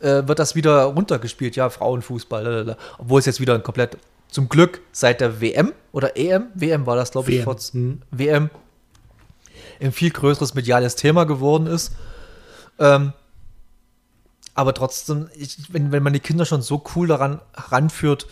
[0.00, 2.76] äh, wird das wieder runtergespielt, ja, Frauenfußball, lalala.
[2.98, 3.96] obwohl es jetzt wieder ein komplett,
[4.28, 7.44] zum Glück seit der WM oder EM, WM war das, glaube ich, WM.
[7.44, 8.02] Vor, hm.
[8.10, 8.50] WM
[9.80, 11.92] ein viel größeres mediales Thema geworden ist.
[12.78, 13.12] Ähm,
[14.54, 18.26] aber trotzdem, ich, wenn, wenn man die Kinder schon so cool daran ranführt,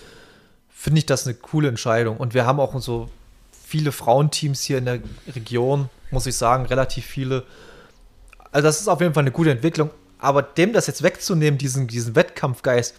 [0.68, 2.16] finde ich das eine coole Entscheidung.
[2.16, 3.08] Und wir haben auch so
[3.64, 5.00] viele Frauenteams hier in der
[5.34, 7.44] Region, muss ich sagen, relativ viele.
[8.52, 9.90] Also das ist auf jeden Fall eine gute Entwicklung.
[10.22, 12.94] Aber dem das jetzt wegzunehmen, diesen, diesen Wettkampfgeist,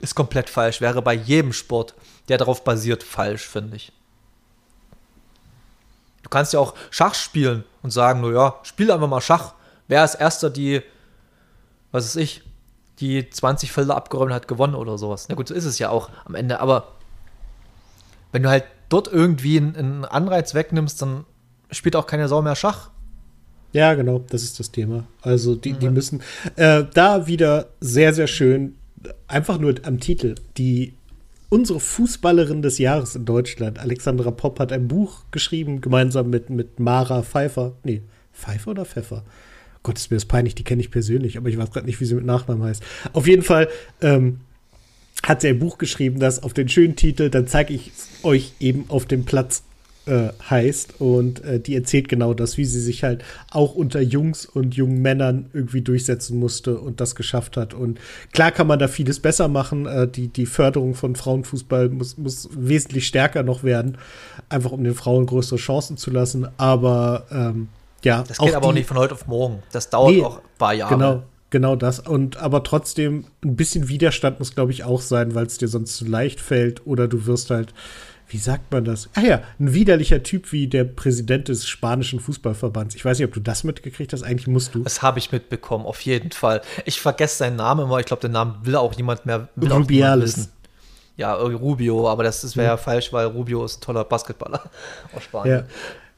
[0.00, 0.80] ist komplett falsch.
[0.80, 1.94] Wäre bei jedem Sport,
[2.28, 3.92] der darauf basiert, falsch, finde ich.
[6.22, 9.54] Du kannst ja auch Schach spielen und sagen, naja, spiel einfach mal Schach.
[9.88, 10.82] Wer als erster die,
[11.90, 12.42] was weiß ich,
[13.00, 15.28] die 20 Felder abgeräumt hat, gewonnen oder sowas.
[15.28, 16.60] Na gut, so ist es ja auch am Ende.
[16.60, 16.92] Aber
[18.30, 21.24] wenn du halt dort irgendwie einen Anreiz wegnimmst, dann
[21.72, 22.90] spielt auch keine Sau mehr Schach.
[23.74, 25.04] Ja, genau, das ist das Thema.
[25.20, 26.22] Also die, die müssen
[26.54, 28.76] äh, da wieder sehr, sehr schön,
[29.26, 30.94] einfach nur am Titel, die
[31.48, 36.78] unsere Fußballerin des Jahres in Deutschland, Alexandra Popp, hat ein Buch geschrieben, gemeinsam mit, mit
[36.78, 37.72] Mara Pfeiffer.
[37.82, 38.02] Nee,
[38.32, 39.24] Pfeiffer oder Pfeffer?
[39.82, 42.04] Gott, ist mir das peinlich, die kenne ich persönlich, aber ich weiß gerade nicht, wie
[42.04, 42.82] sie mit Nachnamen heißt.
[43.12, 43.68] Auf jeden Fall
[44.00, 44.38] ähm,
[45.24, 47.90] hat sie ein Buch geschrieben, das auf den schönen Titel, dann zeige ich
[48.22, 49.64] euch eben auf dem Platz
[50.06, 51.00] äh, heißt.
[51.00, 55.02] Und äh, die erzählt genau das, wie sie sich halt auch unter Jungs und jungen
[55.02, 57.74] Männern irgendwie durchsetzen musste und das geschafft hat.
[57.74, 57.98] Und
[58.32, 59.86] klar kann man da vieles besser machen.
[59.86, 63.98] Äh, die, die Förderung von Frauenfußball muss, muss wesentlich stärker noch werden,
[64.48, 66.48] einfach um den Frauen größere Chancen zu lassen.
[66.56, 67.68] Aber ähm,
[68.02, 68.24] ja.
[68.26, 69.62] Das geht auch aber die, auch nicht von heute auf morgen.
[69.72, 70.94] Das dauert nee, auch ein paar Jahre.
[70.94, 71.22] Genau.
[71.50, 72.00] Genau das.
[72.00, 75.96] Und aber trotzdem, ein bisschen Widerstand muss, glaube ich, auch sein, weil es dir sonst
[75.96, 77.72] zu leicht fällt oder du wirst halt
[78.34, 79.08] wie sagt man das?
[79.14, 82.96] Ah ja, ein widerlicher Typ wie der Präsident des spanischen Fußballverbands.
[82.96, 84.24] Ich weiß nicht, ob du das mitgekriegt hast.
[84.24, 84.82] Eigentlich musst du.
[84.82, 86.60] Das habe ich mitbekommen, auf jeden Fall.
[86.84, 88.00] Ich vergesse seinen Namen immer.
[88.00, 90.36] Ich glaube, den Namen will auch niemand mehr Rubiales.
[90.36, 90.52] wissen.
[91.16, 92.76] Ja, Rubio, aber das, das wäre ja.
[92.76, 94.62] falsch, weil Rubio ist ein toller Basketballer
[95.16, 95.58] aus Spanien.
[95.58, 95.64] Ja.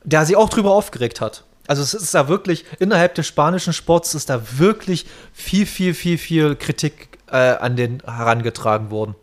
[0.04, 1.44] Der sich auch drüber aufgeregt hat.
[1.66, 5.04] Also es ist da wirklich, innerhalb des spanischen Sports ist da wirklich
[5.34, 9.16] viel, viel, viel, viel Kritik äh, an den herangetragen worden.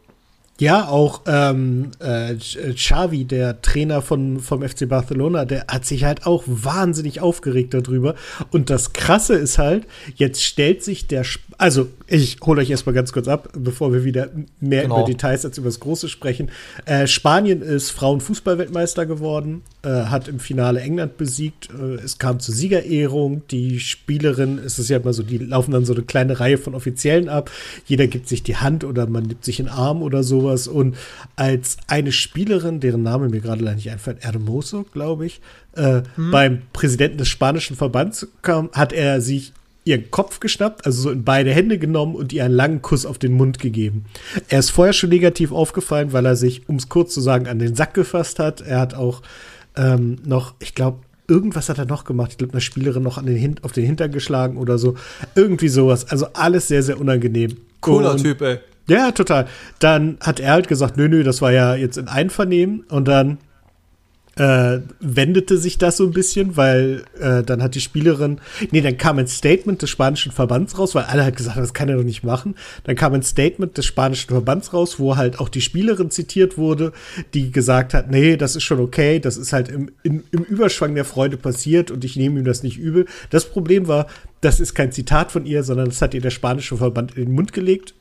[0.59, 6.27] Ja, auch ähm, äh, Xavi, der Trainer von, vom FC Barcelona, der hat sich halt
[6.27, 8.13] auch wahnsinnig aufgeregt darüber.
[8.51, 12.93] Und das Krasse ist halt, jetzt stellt sich der, Sp also ich hole euch erstmal
[12.93, 14.29] ganz kurz ab, bevor wir wieder
[14.59, 14.99] mehr genau.
[14.99, 16.51] über Details als über das Große sprechen.
[16.85, 21.69] Äh, Spanien ist Frauenfußballweltmeister geworden, äh, hat im Finale England besiegt.
[21.71, 23.41] Äh, es kam zur Siegerehrung.
[23.49, 26.75] Die Spielerin, es ist ja immer so, die laufen dann so eine kleine Reihe von
[26.75, 27.49] Offiziellen ab.
[27.85, 30.67] Jeder gibt sich die Hand oder man nimmt sich den Arm oder so sowas.
[30.67, 30.95] Und
[31.35, 35.41] als eine Spielerin, deren Name mir gerade leider nicht einfällt, Hermoso, glaube ich,
[35.75, 36.31] äh, hm.
[36.31, 39.53] beim Präsidenten des spanischen Verbands kam, hat er sich
[39.85, 43.17] ihren Kopf geschnappt, also so in beide Hände genommen und ihr einen langen Kuss auf
[43.17, 44.05] den Mund gegeben.
[44.47, 47.59] Er ist vorher schon negativ aufgefallen, weil er sich, um es kurz zu sagen, an
[47.59, 48.61] den Sack gefasst hat.
[48.61, 49.21] Er hat auch
[49.75, 52.31] ähm, noch, ich glaube, irgendwas hat er noch gemacht.
[52.31, 54.95] Ich glaube, eine Spielerin noch an den Hin auf den Hintern geschlagen oder so.
[55.35, 56.09] Irgendwie sowas.
[56.09, 57.57] Also alles sehr, sehr unangenehm.
[57.81, 58.59] Cooler und, Typ, ey.
[58.87, 59.47] Ja, total.
[59.79, 62.81] Dann hat er halt gesagt, nö, nö, das war ja jetzt in Einvernehmen.
[62.89, 63.37] Und dann
[64.35, 68.97] äh, wendete sich das so ein bisschen, weil äh, dann hat die Spielerin, nee, dann
[68.97, 71.97] kam ein Statement des spanischen Verbands raus, weil alle halt gesagt haben, das kann er
[71.97, 72.55] doch nicht machen.
[72.83, 76.93] Dann kam ein Statement des spanischen Verbands raus, wo halt auch die Spielerin zitiert wurde,
[77.33, 80.95] die gesagt hat, nee, das ist schon okay, das ist halt im, in, im Überschwang
[80.95, 83.05] der Freude passiert und ich nehme ihm das nicht übel.
[83.29, 84.07] Das Problem war,
[84.41, 87.35] das ist kein Zitat von ihr, sondern das hat ihr der spanische Verband in den
[87.35, 87.93] Mund gelegt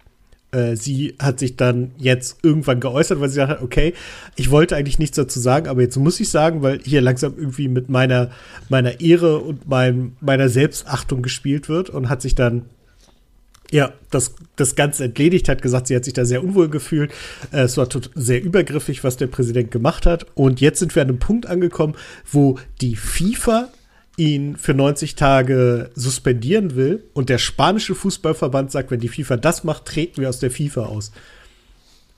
[0.52, 3.94] äh, sie hat sich dann jetzt irgendwann geäußert, weil sie gesagt hat, okay,
[4.36, 7.68] ich wollte eigentlich nichts dazu sagen, aber jetzt muss ich sagen, weil hier langsam irgendwie
[7.68, 8.30] mit meiner,
[8.68, 12.66] meiner Ehre und mein, meiner Selbstachtung gespielt wird und hat sich dann
[13.70, 17.10] ja, das, das Ganze entledigt, hat gesagt, sie hat sich da sehr unwohl gefühlt.
[17.52, 20.26] Äh, es war sehr übergriffig, was der Präsident gemacht hat.
[20.34, 21.94] Und jetzt sind wir an einem Punkt angekommen,
[22.30, 23.70] wo die FIFA
[24.16, 29.64] ihn für 90 Tage suspendieren will und der spanische Fußballverband sagt, wenn die FIFA das
[29.64, 31.12] macht, treten wir aus der FIFA aus.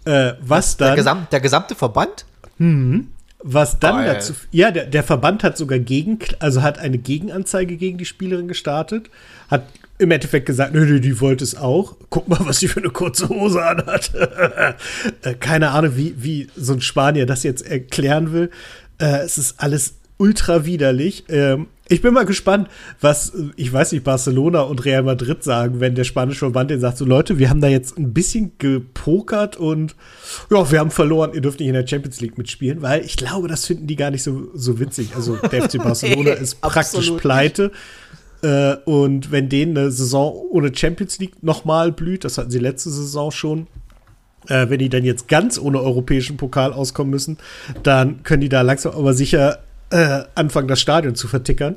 [0.05, 0.89] Äh, was dann.
[0.89, 2.27] Der, Gesam der gesamte Verband?
[2.59, 3.09] Mhm.
[3.43, 4.15] Was dann Geil.
[4.15, 4.33] dazu.
[4.51, 9.11] Ja, der, der Verband hat sogar gegen, also hat eine Gegenanzeige gegen die Spielerin gestartet,
[9.51, 9.67] hat
[9.99, 11.97] im Endeffekt gesagt, nö, nö, die wollte es auch.
[12.11, 14.13] Guck mal, was sie für eine kurze Hose anhat.
[15.23, 18.51] Äh, keine Ahnung, wie, wie so ein Spanier das jetzt erklären will.
[18.99, 21.25] Äh, es ist alles ultra widerlich.
[21.29, 22.69] Ähm, ich bin mal gespannt,
[23.03, 26.97] was, ich weiß nicht, Barcelona und Real Madrid sagen, wenn der spanische Verband den sagt,
[26.97, 29.95] so Leute, wir haben da jetzt ein bisschen gepokert und
[30.51, 33.49] ja, wir haben verloren, ihr dürft nicht in der Champions League mitspielen, weil ich glaube,
[33.49, 35.15] das finden die gar nicht so, so witzig.
[35.15, 37.71] Also der FC Barcelona ist praktisch pleite.
[38.43, 42.89] Äh, und wenn denen eine Saison ohne Champions League nochmal blüht, das hatten sie letzte
[42.89, 43.67] Saison schon,
[44.49, 47.37] äh, wenn die dann jetzt ganz ohne europäischen Pokal auskommen müssen,
[47.83, 49.59] dann können die da langsam aber sicher
[49.91, 51.77] äh, anfangen, das Stadion zu vertickern.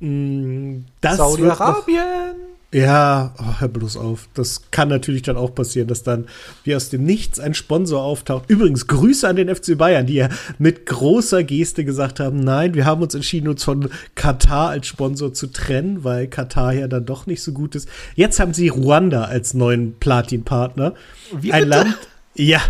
[0.00, 2.54] Mm, Saudi-Arabien!
[2.74, 4.28] Ja, oh, hör bloß auf.
[4.34, 6.26] Das kann natürlich dann auch passieren, dass dann
[6.64, 8.50] wie aus dem Nichts ein Sponsor auftaucht.
[8.50, 10.28] Übrigens, Grüße an den FC Bayern, die ja
[10.58, 15.32] mit großer Geste gesagt haben, nein, wir haben uns entschieden, uns von Katar als Sponsor
[15.32, 17.88] zu trennen, weil Katar ja dann doch nicht so gut ist.
[18.16, 20.94] Jetzt haben sie Ruanda als neuen Platin-Partner.
[21.52, 21.96] Ein Land.
[22.34, 22.60] Ja,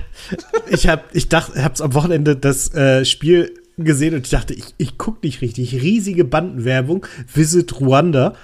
[0.69, 4.75] ich habe, ich dachte, hab's am Wochenende das äh, Spiel gesehen und ich dachte, ich,
[4.79, 5.75] ich gucke nicht richtig.
[5.75, 8.35] Riesige Bandenwerbung, Visit Ruanda.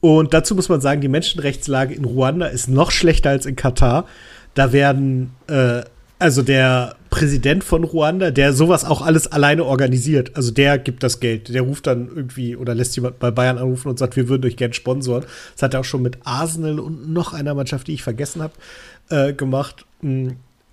[0.00, 4.06] Und dazu muss man sagen, die Menschenrechtslage in Ruanda ist noch schlechter als in Katar.
[4.54, 5.82] Da werden, äh,
[6.18, 11.20] also der Präsident von Ruanda, der sowas auch alles alleine organisiert, also der gibt das
[11.20, 11.54] Geld.
[11.54, 14.56] Der ruft dann irgendwie oder lässt jemand bei Bayern anrufen und sagt, wir würden euch
[14.56, 15.24] gerne sponsoren.
[15.54, 18.54] Das hat er auch schon mit Arsenal und noch einer Mannschaft, die ich vergessen habe,
[19.10, 19.86] äh, gemacht.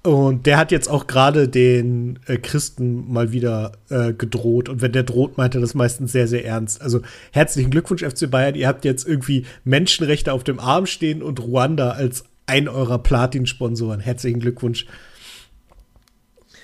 [0.03, 4.67] Und der hat jetzt auch gerade den äh, Christen mal wieder äh, gedroht.
[4.67, 6.81] Und wenn der droht, meint er das meistens sehr, sehr ernst.
[6.81, 8.55] Also herzlichen Glückwunsch, FC Bayern.
[8.55, 13.99] Ihr habt jetzt irgendwie Menschenrechte auf dem Arm stehen und Ruanda als ein eurer Platin-Sponsoren.
[13.99, 14.87] Herzlichen Glückwunsch.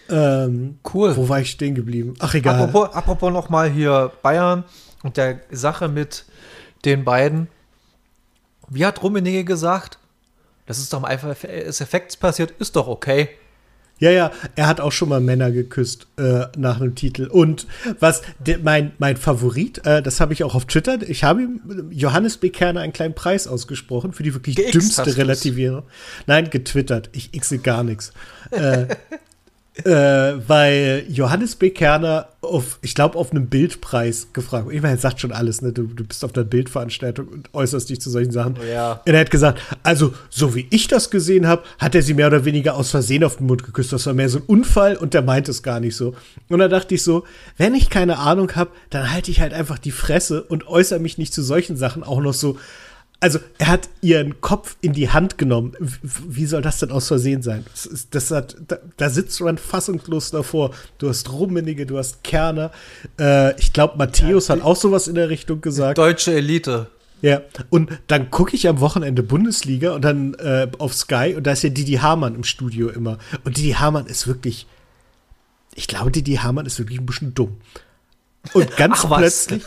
[0.09, 1.15] Ähm, cool.
[1.15, 2.15] Wo war ich stehen geblieben?
[2.17, 2.55] Ach, egal.
[2.55, 4.63] Apropos, apropos noch mal hier Bayern
[5.03, 6.25] und der Sache mit
[6.85, 7.49] den beiden.
[8.67, 9.99] Wie hat Rummenigge gesagt?
[10.67, 13.29] Das ist doch einfach des Effekts passiert, ist doch okay.
[13.99, 17.25] Ja, ja, er hat auch schon mal Männer geküsst äh, nach einem Titel.
[17.25, 17.65] Und
[17.99, 21.89] was de, mein, mein Favorit, äh, das habe ich auch auf Twitter, ich habe ihm
[21.89, 22.49] Johannes B.
[22.49, 25.83] Kerner einen kleinen Preis ausgesprochen für die wirklich Geixt dümmste Relativierung.
[26.27, 27.09] Nein, getwittert.
[27.13, 28.11] Ich xe gar nichts.
[28.51, 28.85] äh,
[29.85, 31.69] äh, weil Johannes B.
[31.69, 34.67] Kerner auf, ich glaube, auf einem Bildpreis gefragt.
[34.71, 35.71] Ich meine, er sagt schon alles, ne?
[35.71, 38.55] Du, du bist auf einer Bildveranstaltung und äußerst dich zu solchen Sachen.
[38.59, 39.01] Oh, ja.
[39.05, 42.27] Und er hat gesagt, also, so wie ich das gesehen habe, hat er sie mehr
[42.27, 43.93] oder weniger aus Versehen auf den Mund geküsst.
[43.93, 46.15] Das war mehr so ein Unfall und der meint es gar nicht so.
[46.49, 47.23] Und da dachte ich so,
[47.57, 51.17] wenn ich keine Ahnung habe, dann halte ich halt einfach die Fresse und äußere mich
[51.17, 52.57] nicht zu solchen Sachen auch noch so
[53.19, 55.73] also er hat ihren Kopf in die Hand genommen.
[55.79, 57.65] Wie soll das denn aus Versehen sein?
[57.71, 60.71] Das, ist, das hat, da, da, sitzt du dann fassungslos davor.
[60.99, 62.71] Du hast Rummenige, du hast Kerner.
[63.19, 65.97] Äh, ich glaube, Matthäus ja, hat auch sowas in der Richtung gesagt.
[65.97, 66.87] Deutsche Elite.
[67.21, 67.41] Ja,
[67.71, 71.63] und dann gucke ich am Wochenende Bundesliga und dann äh, auf Sky und da ist
[71.63, 73.17] ja Didi Hamann im Studio immer.
[73.43, 74.67] Und Didi Hamann ist wirklich,
[75.73, 77.57] ich glaube, Didi Hamann ist wirklich ein bisschen dumm.
[78.53, 79.63] Und ganz Ach, plötzlich,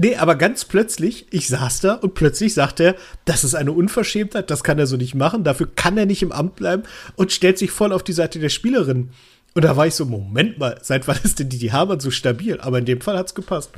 [0.00, 2.94] Nee, aber ganz plötzlich, ich saß da und plötzlich sagt er,
[3.24, 6.30] das ist eine Unverschämtheit, das kann er so nicht machen, dafür kann er nicht im
[6.30, 6.84] Amt bleiben
[7.16, 9.10] und stellt sich voll auf die Seite der Spielerin.
[9.54, 12.60] Und da war ich so, Moment mal, seit wann ist denn Didi Hamann so stabil?
[12.60, 13.72] Aber in dem Fall hat's gepasst.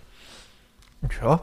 [1.22, 1.42] Ja.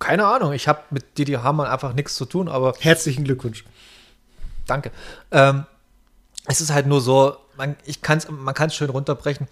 [0.00, 2.74] Keine Ahnung, ich habe mit Didi Hamann einfach nichts zu tun, aber.
[2.80, 3.64] Herzlichen Glückwunsch.
[4.66, 4.90] Danke.
[5.30, 5.64] Ähm,
[6.46, 9.46] es ist halt nur so, man kann es schön runterbrechen.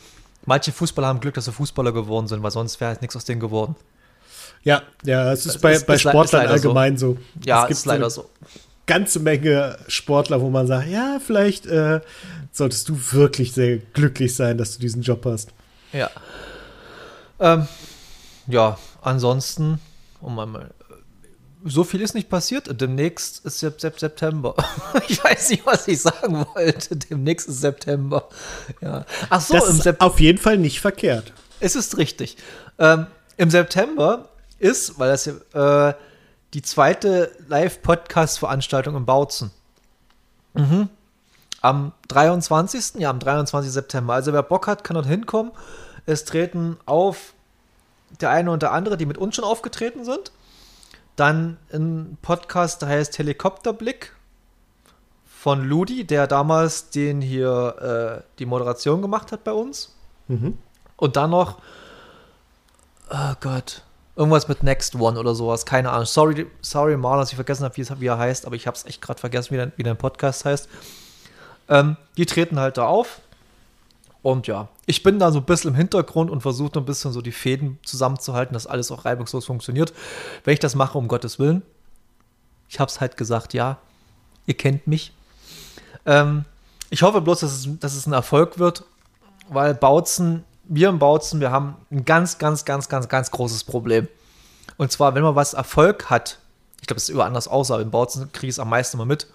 [0.47, 3.25] Manche Fußballer haben Glück, dass sie Fußballer geworden sind, weil sonst wäre halt nichts aus
[3.25, 3.77] denen geworden.
[4.63, 7.15] Ja, ja, es ist bei, ist, bei ist Sportlern allgemein so.
[7.15, 7.19] so.
[7.45, 8.23] Ja, es gibt ist leider so.
[8.23, 8.31] so.
[8.87, 12.01] Ganze Menge Sportler, wo man sagt, ja, vielleicht äh,
[12.53, 15.51] solltest du wirklich sehr glücklich sein, dass du diesen Job hast.
[15.93, 16.11] Ja.
[17.41, 17.67] Ähm,
[18.47, 19.81] ja, ansonsten,
[20.21, 20.71] um einmal
[21.67, 22.81] so viel ist nicht passiert.
[22.81, 24.55] Demnächst ist September.
[25.09, 26.97] ich weiß nicht, was ich sagen wollte.
[26.97, 28.29] Demnächst ist September.
[28.81, 29.05] Ja.
[29.29, 31.33] Ach so, das ist auf jeden Fall nicht verkehrt.
[31.61, 32.37] Es ist richtig.
[32.79, 33.07] Ähm,
[33.37, 35.95] Im September ist, weil das äh,
[36.55, 39.51] die zweite Live-Podcast-Veranstaltung im Bautzen.
[40.55, 40.89] Mhm.
[41.61, 43.01] Am 23.
[43.01, 43.71] Ja, am 23.
[43.71, 44.15] September.
[44.15, 45.53] Also wer Bock hat, kann dort hinkommen.
[46.07, 47.35] Es treten auf
[48.21, 50.31] der eine und der andere, die mit uns schon aufgetreten sind.
[51.17, 54.13] Dann ein Podcast, der heißt Helikopterblick
[55.25, 59.95] von Ludi, der damals den hier äh, die Moderation gemacht hat bei uns.
[60.29, 60.59] Mhm.
[60.97, 61.59] Und dann noch,
[63.11, 63.83] oh Gott,
[64.17, 66.07] irgendwas mit Next One oder sowas, keine Ahnung.
[66.07, 69.01] Sorry, sorry Marlon, dass ich vergessen habe, wie, er heißt, aber ich habe es echt
[69.01, 70.69] gerade vergessen, wie, dein, wie dein Podcast heißt.
[71.69, 73.21] Ähm, die treten halt da auf
[74.27, 77.23] und ja, ich bin da so ein bisschen im Hintergrund und versuche ein bisschen so
[77.23, 79.93] die Fäden zusammenzuhalten, dass alles auch reibungslos funktioniert.
[80.43, 81.63] Wenn ich das mache, um Gottes Willen.
[82.69, 83.79] Ich habe es halt gesagt, ja,
[84.47, 85.13] ihr kennt mich.
[86.07, 86.45] Ähm,
[86.91, 88.83] ich hoffe bloß, dass es, dass es ein Erfolg wird,
[89.49, 94.09] weil Bautzen, wir im Bautzen, wir haben ein ganz, ganz, ganz, ganz, ganz großes Problem.
[94.77, 96.41] Und zwar, wenn man was Erfolg hat,
[96.81, 98.97] ich glaube, es ist überall anders aus, aber im Bautzen kriege ich es am meisten
[98.97, 99.29] immer mit.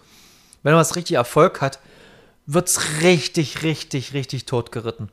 [0.64, 1.80] Wenn man was richtig Erfolg hat,
[2.54, 5.10] wird es richtig, richtig, richtig totgeritten.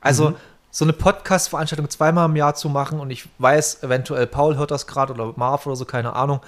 [0.00, 0.36] Also, mhm.
[0.70, 4.86] so eine Podcast-Veranstaltung zweimal im Jahr zu machen und ich weiß, eventuell Paul hört das
[4.86, 6.40] gerade oder Marv oder so, keine Ahnung.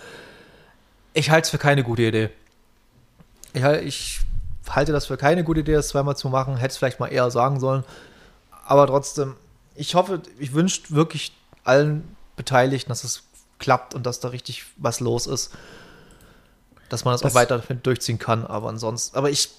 [1.12, 2.30] Ich halte es für keine gute Idee.
[3.52, 4.20] Ich, ich
[4.68, 6.56] halte das für keine gute Idee, das zweimal zu machen.
[6.56, 7.84] Hätte es vielleicht mal eher sagen sollen.
[8.64, 9.34] Aber trotzdem,
[9.74, 11.32] ich hoffe, ich wünsche wirklich
[11.64, 13.24] allen Beteiligten, dass es
[13.58, 15.50] klappt und dass da richtig was los ist.
[16.88, 18.46] Dass man das, das auch weiter durchziehen kann.
[18.46, 19.50] Aber ansonsten, aber ich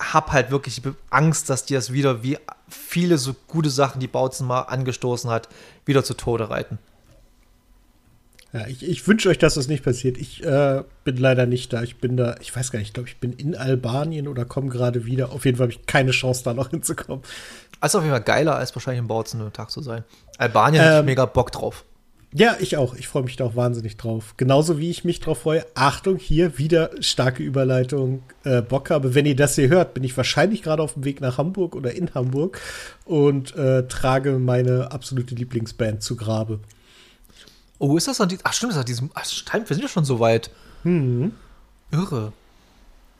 [0.00, 2.38] habe halt wirklich Angst, dass die das wieder, wie
[2.68, 5.48] viele so gute Sachen, die Bautzen mal angestoßen hat,
[5.84, 6.78] wieder zu Tode reiten.
[8.52, 10.16] Ja, ich, ich wünsche euch, dass das nicht passiert.
[10.16, 11.82] Ich äh, bin leider nicht da.
[11.82, 14.68] Ich bin da, ich weiß gar nicht, ich glaube, ich bin in Albanien oder komme
[14.68, 15.32] gerade wieder.
[15.32, 17.24] Auf jeden Fall habe ich keine Chance, da noch hinzukommen.
[17.80, 20.04] Also auf jeden Fall geiler, als wahrscheinlich im Bautzen einen Tag zu sein.
[20.38, 21.84] Albanien ähm, habe ich mega Bock drauf.
[22.36, 22.96] Ja, ich auch.
[22.96, 24.34] Ich freue mich da auch wahnsinnig drauf.
[24.36, 25.64] Genauso wie ich mich drauf freue.
[25.74, 28.24] Achtung, hier wieder starke Überleitung.
[28.42, 29.14] Äh, Bock habe.
[29.14, 31.94] Wenn ihr das hier hört, bin ich wahrscheinlich gerade auf dem Weg nach Hamburg oder
[31.94, 32.60] in Hamburg
[33.04, 36.58] und äh, trage meine absolute Lieblingsband zu Grabe.
[37.78, 38.42] Oh, ist das an diesem.
[38.42, 39.10] Ach, stimmt, das an diesem.
[39.14, 40.50] Ach, stimmt, wir sind ja schon so weit.
[40.82, 41.34] Mhm.
[41.92, 42.32] Irre.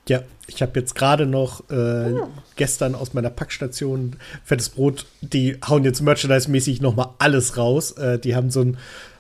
[0.09, 2.29] Ja, ich habe jetzt gerade noch äh, oh.
[2.57, 7.93] gestern aus meiner Packstation Fettes Brot, die hauen jetzt Merchandise-mäßig noch mal alles raus.
[7.93, 8.77] Äh, die haben so ein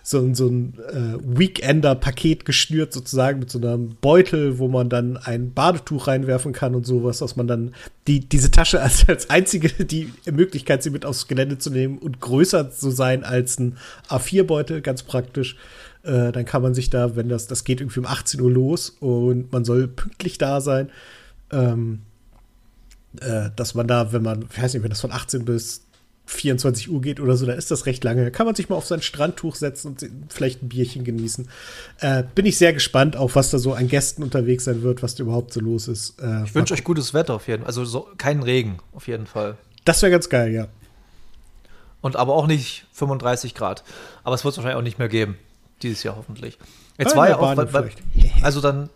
[0.06, 5.16] so ein, so ein äh, Weekender-Paket geschnürt, sozusagen mit so einem Beutel, wo man dann
[5.16, 7.74] ein Badetuch reinwerfen kann und sowas, dass man dann
[8.06, 12.20] die, diese Tasche als, als einzige die Möglichkeit, sie mit aufs Gelände zu nehmen und
[12.20, 13.78] größer zu sein als ein
[14.10, 15.56] A4-Beutel, ganz praktisch.
[16.04, 18.90] Äh, dann kann man sich da, wenn das, das geht irgendwie um 18 Uhr los
[19.00, 20.90] und man soll pünktlich da sein,
[21.50, 22.02] ähm,
[23.20, 25.84] äh, dass man da, wenn man, ich weiß nicht, wenn das von 18 bis
[26.26, 28.24] 24 Uhr geht oder so, dann ist das recht lange.
[28.24, 31.48] Da kann man sich mal auf sein Strandtuch setzen und vielleicht ein Bierchen genießen.
[32.00, 35.14] Äh, bin ich sehr gespannt, auf was da so an Gästen unterwegs sein wird, was
[35.14, 36.18] da überhaupt so los ist.
[36.20, 37.66] Äh, ich wünsche euch gutes Wetter auf jeden Fall.
[37.66, 39.58] Also so, keinen Regen auf jeden Fall.
[39.84, 40.68] Das wäre ganz geil, ja.
[42.00, 43.84] Und aber auch nicht 35 Grad.
[44.24, 45.36] Aber es wird es wahrscheinlich auch nicht mehr geben.
[45.82, 46.58] Dieses Jahr hoffentlich.
[46.98, 47.90] Jetzt ah, war ja auch, weil, weil,
[48.42, 48.90] also dann,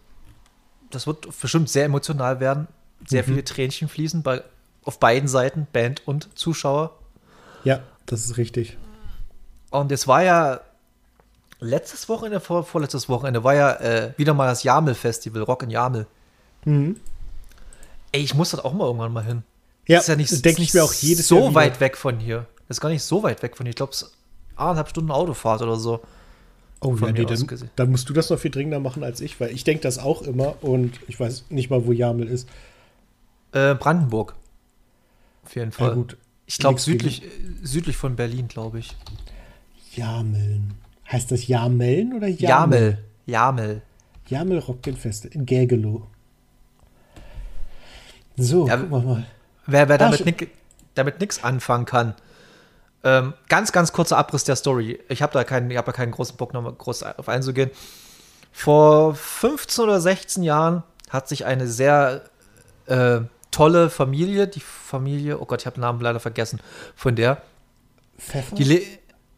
[0.91, 2.68] das wird bestimmt sehr emotional werden.
[3.07, 3.26] Sehr mhm.
[3.26, 4.43] viele Tränchen fließen bei,
[4.85, 6.99] auf beiden Seiten, Band und Zuschauer.
[7.64, 8.76] Ja, das ist richtig.
[9.70, 10.61] Und es war ja
[11.61, 16.07] letztes Wochenende, vor, vorletztes Wochenende, war ja äh, wieder mal das Jamel-Festival, Rock in Jamel.
[16.64, 16.99] Mhm.
[18.12, 19.43] Ey, ich muss das auch mal irgendwann mal hin.
[19.87, 22.18] Ja, das ist ja nicht, denke ich mir auch jedes so Jahr weit weg von
[22.18, 22.47] hier.
[22.66, 23.70] Das ist gar nicht so weit weg von hier.
[23.70, 24.12] Ich glaube, es ist
[24.57, 26.01] eineinhalb Stunden Autofahrt oder so.
[26.81, 29.51] Oh ja, nee, dann, dann, musst du das noch viel dringender machen als ich, weil
[29.51, 32.49] ich denke das auch immer und ich weiß nicht mal, wo Jamel ist.
[33.53, 34.37] Äh, Brandenburg.
[35.45, 35.89] Auf jeden Fall.
[35.89, 36.16] Ja, gut.
[36.47, 37.22] Ich glaube südlich,
[37.62, 38.97] südlich von Berlin, glaube ich.
[39.95, 40.74] Jameln.
[41.11, 42.49] Heißt das Jameln oder Jamel?
[42.49, 42.99] Jamel.
[43.26, 43.83] Jamel.
[44.29, 46.07] Jamel Rockgenfeste in Gergelow.
[48.37, 49.26] So, Ja, wir mal.
[49.66, 50.16] Wer, wer Ah,
[50.95, 52.14] damit nichts anfangen kann.
[53.05, 54.99] Ähm, ganz, ganz kurzer Abriss der Story.
[55.09, 57.70] Ich habe da keinen, ich hab da keinen großen Bock, noch mal groß auf einzugehen.
[58.53, 62.22] Vor 15 oder 16 Jahren hat sich eine sehr
[62.86, 63.20] äh,
[63.51, 66.61] tolle Familie, die Familie, oh Gott, ich habe den Namen leider vergessen,
[66.96, 67.42] von der,
[68.18, 68.57] Pfeffer?
[68.57, 68.82] die, le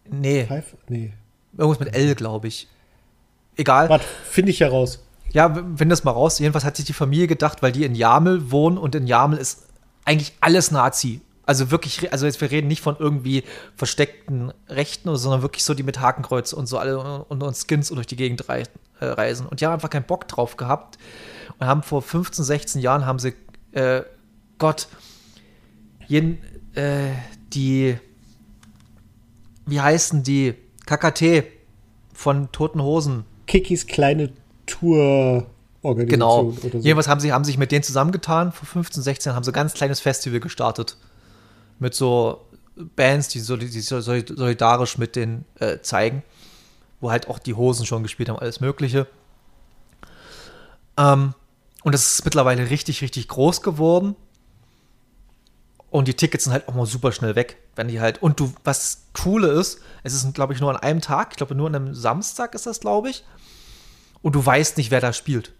[0.08, 0.76] nee, Pfeife?
[0.88, 1.12] Nee.
[1.56, 2.68] irgendwas mit L, glaube ich.
[3.56, 3.88] Egal.
[3.88, 5.00] Warte, finde ich heraus.
[5.32, 6.38] Ja, wenn das mal raus.
[6.38, 9.66] Jedenfalls hat sich die Familie gedacht, weil die in Jamel wohnen und in Jamel ist
[10.04, 11.20] eigentlich alles Nazi.
[11.51, 13.42] Also wirklich, also jetzt wir reden nicht von irgendwie
[13.74, 17.96] versteckten Rechten, sondern wirklich so die mit Hakenkreuz und so alle und, und Skins und
[17.96, 18.62] durch die Gegend rei
[19.01, 19.46] äh, reisen.
[19.48, 20.96] Und die haben einfach keinen Bock drauf gehabt
[21.59, 23.32] und haben vor 15, 16 Jahren haben sie,
[23.72, 24.03] äh,
[24.59, 24.86] Gott,
[26.07, 26.38] jeden,
[26.76, 27.09] äh,
[27.53, 27.98] die,
[29.66, 30.55] wie heißen die?
[30.86, 31.46] KKT
[32.14, 33.24] von Toten Hosen.
[33.48, 34.30] Kikis kleine
[34.66, 36.40] Tour-Organisation Genau.
[36.42, 36.78] oder so.
[36.78, 38.53] Jedenfalls haben sie haben sich mit denen zusammengetan.
[38.53, 40.96] Vor 15, 16 haben sie ein ganz kleines Festival gestartet.
[41.80, 46.22] Mit so Bands, die, so, die solidarisch mit denen äh, zeigen.
[47.00, 49.06] Wo halt auch die Hosen schon gespielt haben, alles Mögliche.
[50.96, 51.34] Ähm,
[51.82, 54.16] und das ist mittlerweile richtig, richtig groß geworden.
[55.90, 58.22] Und die Tickets sind halt auch mal super schnell weg, wenn die halt.
[58.22, 61.54] Und du, was coole ist, es ist, glaube ich, nur an einem Tag, ich glaube,
[61.54, 63.24] nur an einem Samstag ist das, glaube ich.
[64.22, 65.52] Und du weißt nicht, wer da spielt.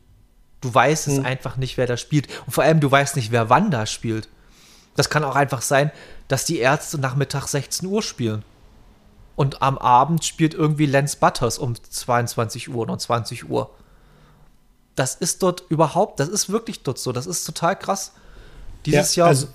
[0.60, 2.28] Du weißt es einfach nicht, wer da spielt.
[2.44, 4.28] Und vor allem, du weißt nicht, wer wann da spielt.
[4.97, 5.91] Das kann auch einfach sein,
[6.28, 8.45] dass die Ärzte Nachmittag 16 Uhr spielen.
[9.36, 13.70] Und am Abend spielt irgendwie Lance Butters um 22 Uhr oder 20 Uhr.
[14.97, 17.12] Das ist dort überhaupt, das ist wirklich dort so.
[17.12, 18.12] Das ist total krass.
[18.84, 19.49] Dieses Ja, Jahr also-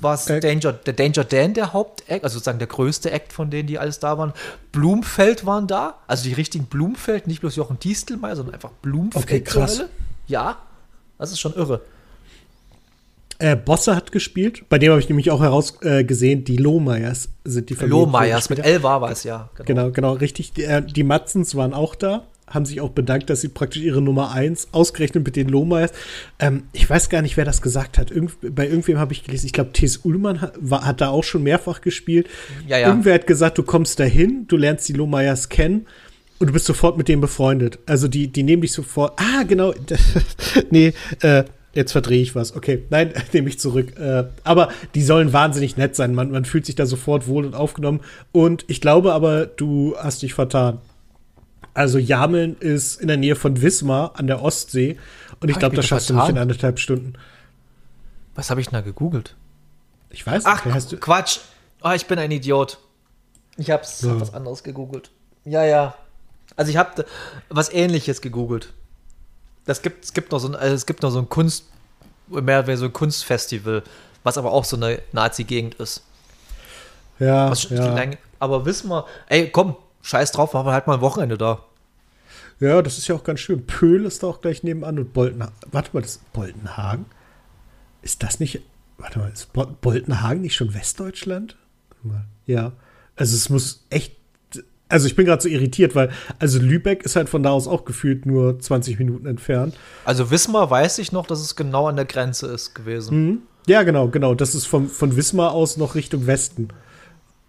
[0.00, 3.50] war es Äh, Danger, der Danger Dan, der Hauptact, also sozusagen der größte Act von
[3.50, 4.32] denen, die alles da waren.
[4.72, 9.24] Blumfeld waren da, also die richtigen Blumfeld, nicht bloß Jochen Distelmeier, sondern einfach Blumfeld.
[9.24, 9.82] Okay, krass.
[10.28, 10.58] Ja,
[11.18, 11.80] das ist schon irre.
[13.40, 14.64] Äh, Bosse hat gespielt.
[14.68, 18.00] Bei dem habe ich nämlich auch herausgesehen, äh, gesehen, die Lohmeyers sind die Familie.
[18.00, 19.48] Lohmeyers mit L war es, ja.
[19.64, 20.52] Genau, genau, richtig.
[20.52, 24.02] Die, äh, die Matzens waren auch da, haben sich auch bedankt, dass sie praktisch ihre
[24.02, 25.90] Nummer 1 ausgerechnet mit den Lohmeyers.
[26.38, 28.10] Ähm, ich weiß gar nicht, wer das gesagt hat.
[28.10, 30.00] Irgend, bei irgendwem habe ich gelesen, ich glaube, T.S.
[30.04, 32.28] Ullmann hat, war, hat da auch schon mehrfach gespielt.
[32.66, 32.88] Ja, ja.
[32.88, 35.86] Irgendwer hat gesagt, du kommst dahin, du lernst die Lohmeyers kennen.
[36.38, 37.78] Und du bist sofort mit denen befreundet.
[37.84, 39.12] Also die, die nehmen dich sofort.
[39.20, 39.74] Ah, genau.
[40.70, 41.44] nee, äh,
[41.74, 42.54] jetzt verdrehe ich was.
[42.56, 43.98] Okay, nein, nehme ich zurück.
[43.98, 46.14] Äh, aber die sollen wahnsinnig nett sein.
[46.14, 48.00] Man, man fühlt sich da sofort wohl und aufgenommen.
[48.32, 50.78] Und ich glaube aber, du hast dich vertan.
[51.74, 54.98] Also Jameln ist in der Nähe von Wismar an der Ostsee.
[55.40, 56.42] Und ich glaube, das da schaffst du nicht in vertan?
[56.42, 57.12] anderthalb Stunden.
[58.34, 59.36] Was habe ich denn da gegoogelt?
[60.10, 60.74] Ich weiß Ach, nicht.
[60.74, 61.38] Hast du, Quatsch.
[61.80, 62.78] Ah, ich bin ein Idiot.
[63.56, 64.10] Ich habe Ja.
[64.10, 65.10] hab was anderes gegoogelt.
[65.44, 65.94] Ja, ja.
[66.56, 67.04] Also ich habe
[67.48, 68.72] was ähnliches gegoogelt.
[69.66, 71.64] Das gibt, es gibt noch so ein, also es gibt noch so ein Kunst,
[72.28, 73.82] mehr so ein Kunstfestival,
[74.24, 76.02] was aber auch so eine Nazi-Gegend ist.
[77.18, 77.94] ja, Was ja.
[77.94, 81.62] lang- Aber wissen wir, ey, komm, scheiß drauf, machen wir halt mal ein Wochenende da.
[82.58, 83.66] ja, das ist ja auch ganz schön.
[83.66, 85.54] Pöhl ist da auch gleich nebenan und Boltenhagen.
[85.72, 87.04] Warte mal, das Boltenhagen?
[88.02, 88.60] Ist das nicht.
[88.98, 91.56] Warte mal, ist Bo Boltenhagen nicht schon Westdeutschland?
[92.46, 92.72] Ja.
[93.16, 94.16] Also es muss echt.
[94.90, 97.84] Also ich bin gerade so irritiert, weil also Lübeck ist halt von da aus auch
[97.84, 99.76] gefühlt nur 20 Minuten entfernt.
[100.04, 103.26] Also Wismar weiß ich noch, dass es genau an der Grenze ist gewesen.
[103.26, 103.38] Mhm.
[103.66, 104.34] Ja, genau, genau.
[104.34, 106.68] Das ist vom, von Wismar aus noch Richtung Westen.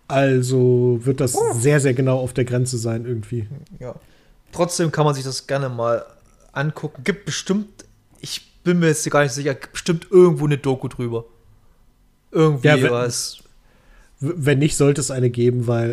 [0.08, 3.48] Also wird das sehr, sehr genau auf der Grenze sein irgendwie.
[3.80, 3.96] Ja.
[4.52, 6.06] Trotzdem kann man sich das gerne mal
[6.52, 7.04] angucken.
[7.04, 7.86] Gibt bestimmt,
[8.20, 11.26] ich bin mir jetzt gar nicht sicher, gibt bestimmt irgendwo eine Doku drüber.
[12.32, 13.38] Irgendwie Ja, wenn- was.
[14.24, 15.92] Wenn nicht, sollte es eine geben, weil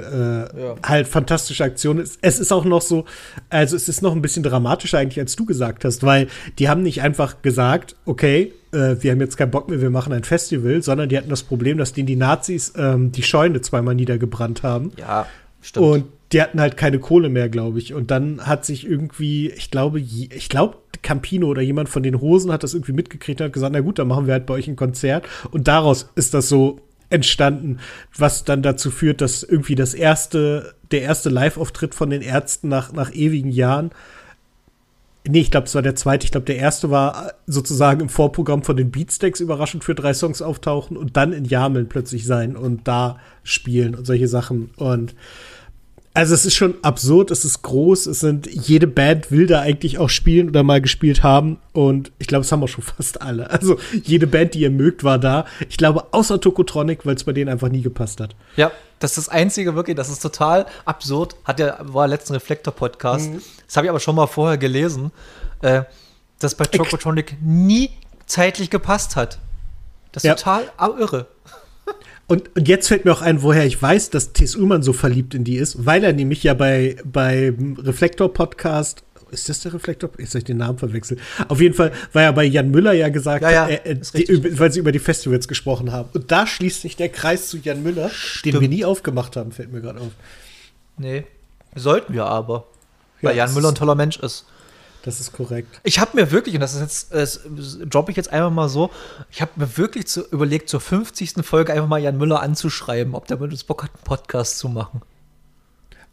[0.54, 0.74] äh, Ja.
[0.84, 2.18] halt fantastische Aktion ist.
[2.20, 3.06] Es ist auch noch so,
[3.48, 6.82] also es ist noch ein bisschen dramatischer eigentlich, als du gesagt hast, weil die haben
[6.82, 10.82] nicht einfach gesagt, okay, äh, wir haben jetzt keinen Bock mehr, wir machen ein Festival,
[10.82, 14.92] sondern die hatten das Problem, dass denen die Nazis ähm, die Scheune zweimal niedergebrannt haben.
[14.98, 15.26] Ja,
[15.62, 15.86] stimmt.
[15.86, 17.94] Und die hatten halt keine Kohle mehr, glaube ich.
[17.94, 22.52] Und dann hat sich irgendwie, ich glaube, ich glaube, Campino oder jemand von den Hosen
[22.52, 24.68] hat das irgendwie mitgekriegt und hat gesagt, na gut, dann machen wir halt bei euch
[24.68, 25.24] ein Konzert.
[25.50, 26.80] Und daraus ist das so
[27.10, 27.78] entstanden,
[28.16, 32.92] was dann dazu führt, dass irgendwie das erste, der erste Live-Auftritt von den Ärzten nach,
[32.92, 33.90] nach ewigen Jahren
[35.30, 36.24] Nee, ich glaube, es war der zweite.
[36.24, 40.40] Ich glaube, der erste war sozusagen im Vorprogramm von den Beatsteaks überraschend für drei Songs
[40.40, 44.70] auftauchen und dann in Jameln plötzlich sein und da spielen und solche Sachen.
[44.76, 45.14] Und
[46.18, 49.98] Also es ist schon absurd, es ist groß, es sind, jede Band will da eigentlich
[49.98, 53.48] auch spielen oder mal gespielt haben und ich glaube, es haben auch schon fast alle.
[53.50, 55.44] Also jede Band, die ihr mögt, war da.
[55.68, 58.34] Ich glaube, außer Tokotronic, weil es bei denen einfach nie gepasst hat.
[58.56, 61.36] Ja, das ist das Einzige wirklich, das ist total absurd.
[61.44, 63.30] Hat ja, war letzten Reflektor-Podcast.
[63.30, 63.40] Mhm.
[63.68, 65.12] Das habe ich aber schon mal vorher gelesen,
[65.62, 65.82] äh,
[66.40, 67.90] dass bei Tokotronic nie
[68.26, 69.38] zeitlich gepasst hat.
[70.10, 70.34] Das ist ja.
[70.34, 70.64] total
[70.98, 71.28] irre.
[72.28, 74.54] Und, und jetzt fällt mir auch ein, woher ich weiß, dass T.S.
[74.54, 79.60] Ullmann so verliebt in die ist, weil er nämlich ja bei, bei Reflektor-Podcast ist das
[79.60, 80.10] der Reflektor?
[80.18, 81.20] Jetzt habe ich den Namen verwechselt.
[81.48, 84.58] Auf jeden Fall war ja bei Jan Müller ja gesagt, ja, ja, äh, äh, die,
[84.58, 86.08] weil sie über die Festivals gesprochen haben.
[86.14, 88.54] Und da schließt sich der Kreis zu Jan Müller, Stimmt.
[88.54, 90.12] den wir nie aufgemacht haben, fällt mir gerade auf.
[90.96, 91.24] Nee,
[91.74, 92.66] sollten wir aber.
[93.20, 94.46] Weil ja, Jan Müller ein toller Mensch ist.
[95.02, 95.80] Das ist korrekt.
[95.84, 98.90] Ich habe mir wirklich, und das ist jetzt, das droppe ich jetzt einfach mal so,
[99.30, 101.34] ich habe mir wirklich zu, überlegt, zur 50.
[101.42, 104.68] Folge einfach mal Jan Müller anzuschreiben, ob der mit uns Bock hat, einen Podcast zu
[104.68, 105.02] machen.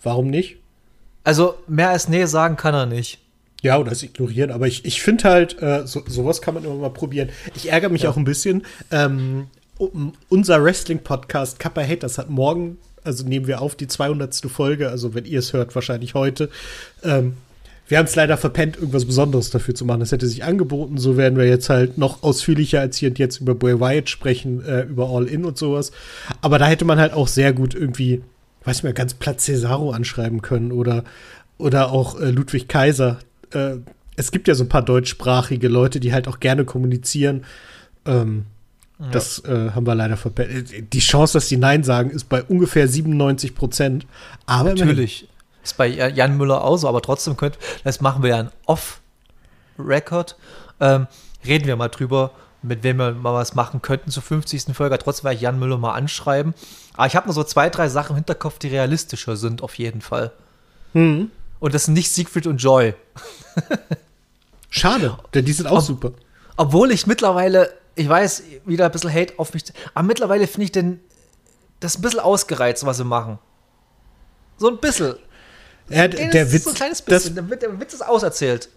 [0.03, 0.57] Warum nicht?
[1.23, 3.19] Also mehr als nee sagen kann er nicht.
[3.61, 6.75] Ja, oder es ignorieren, aber ich, ich finde halt, äh, so, sowas kann man immer
[6.75, 7.29] mal probieren.
[7.55, 8.11] Ich ärgere mich ja.
[8.11, 8.63] auch ein bisschen.
[8.91, 9.47] Ähm,
[10.29, 14.36] unser Wrestling-Podcast Kappa Haters hat morgen, also nehmen wir auf die 200.
[14.51, 16.51] Folge, also wenn ihr es hört, wahrscheinlich heute.
[17.03, 17.38] Ähm,
[17.88, 19.99] wir haben es leider verpennt, irgendwas Besonderes dafür zu machen.
[19.99, 20.97] Das hätte sich angeboten.
[20.97, 24.65] So werden wir jetzt halt noch ausführlicher als hier und jetzt über Bray Wyatt sprechen,
[24.65, 25.91] äh, über All In und sowas.
[26.41, 28.23] Aber da hätte man halt auch sehr gut irgendwie,
[28.63, 31.03] weiß ich mal, ganz platt Cesaro anschreiben können oder,
[31.57, 33.19] oder auch äh, Ludwig Kaiser.
[33.51, 33.77] Äh,
[34.15, 37.43] es gibt ja so ein paar deutschsprachige Leute, die halt auch gerne kommunizieren.
[38.05, 38.45] Ähm,
[38.97, 39.09] ja.
[39.09, 40.71] Das äh, haben wir leider verpennt.
[40.93, 44.07] Die Chance, dass die Nein sagen, ist bei ungefähr 97 Prozent.
[44.45, 45.27] Aber natürlich.
[45.66, 50.38] Ist bei Jan Müller auch so, aber trotzdem könnt, das machen wir ja ein Off-Record.
[50.80, 51.07] Ähm,
[51.43, 54.76] reden wir mal drüber, mit wem wir mal was machen könnten zur 50.
[54.76, 54.95] Folge.
[54.99, 56.53] Trotzdem werde ich Jan Müller mal anschreiben.
[56.93, 60.01] Aber ich habe nur so zwei, drei Sachen im Hinterkopf, die realistischer sind, auf jeden
[60.01, 60.32] Fall.
[60.93, 61.32] Hm.
[61.59, 62.93] Und das sind nicht Siegfried und Joy.
[64.70, 66.11] Schade, denn die sind auch Ob, super.
[66.57, 69.63] Obwohl ich mittlerweile, ich weiß, wieder ein bisschen Hate auf mich,
[69.95, 70.99] aber mittlerweile finde ich denn
[71.80, 73.39] das ein bisschen ausgereizt, was sie machen.
[74.57, 75.16] So ein bisschen.
[75.89, 76.63] Ja, der, der Witz.
[76.63, 77.36] So ein kleines bisschen.
[77.36, 78.69] Das, der, Witz ist auserzählt.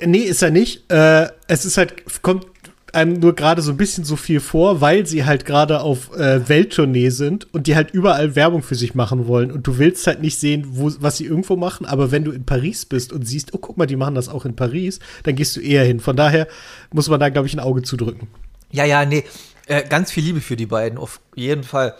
[0.00, 0.90] Nee, ist er nicht.
[0.90, 2.46] Äh, es ist halt, kommt
[2.92, 6.46] einem nur gerade so ein bisschen so viel vor, weil sie halt gerade auf äh,
[6.48, 9.50] Welttournee sind und die halt überall Werbung für sich machen wollen.
[9.50, 12.44] Und du willst halt nicht sehen, wo, was sie irgendwo machen, aber wenn du in
[12.44, 15.56] Paris bist und siehst, oh, guck mal, die machen das auch in Paris, dann gehst
[15.56, 16.00] du eher hin.
[16.00, 16.46] Von daher
[16.92, 18.28] muss man da, glaube ich, ein Auge zudrücken.
[18.70, 19.24] Ja, ja, nee.
[19.66, 21.94] Äh, ganz viel Liebe für die beiden, auf jeden Fall.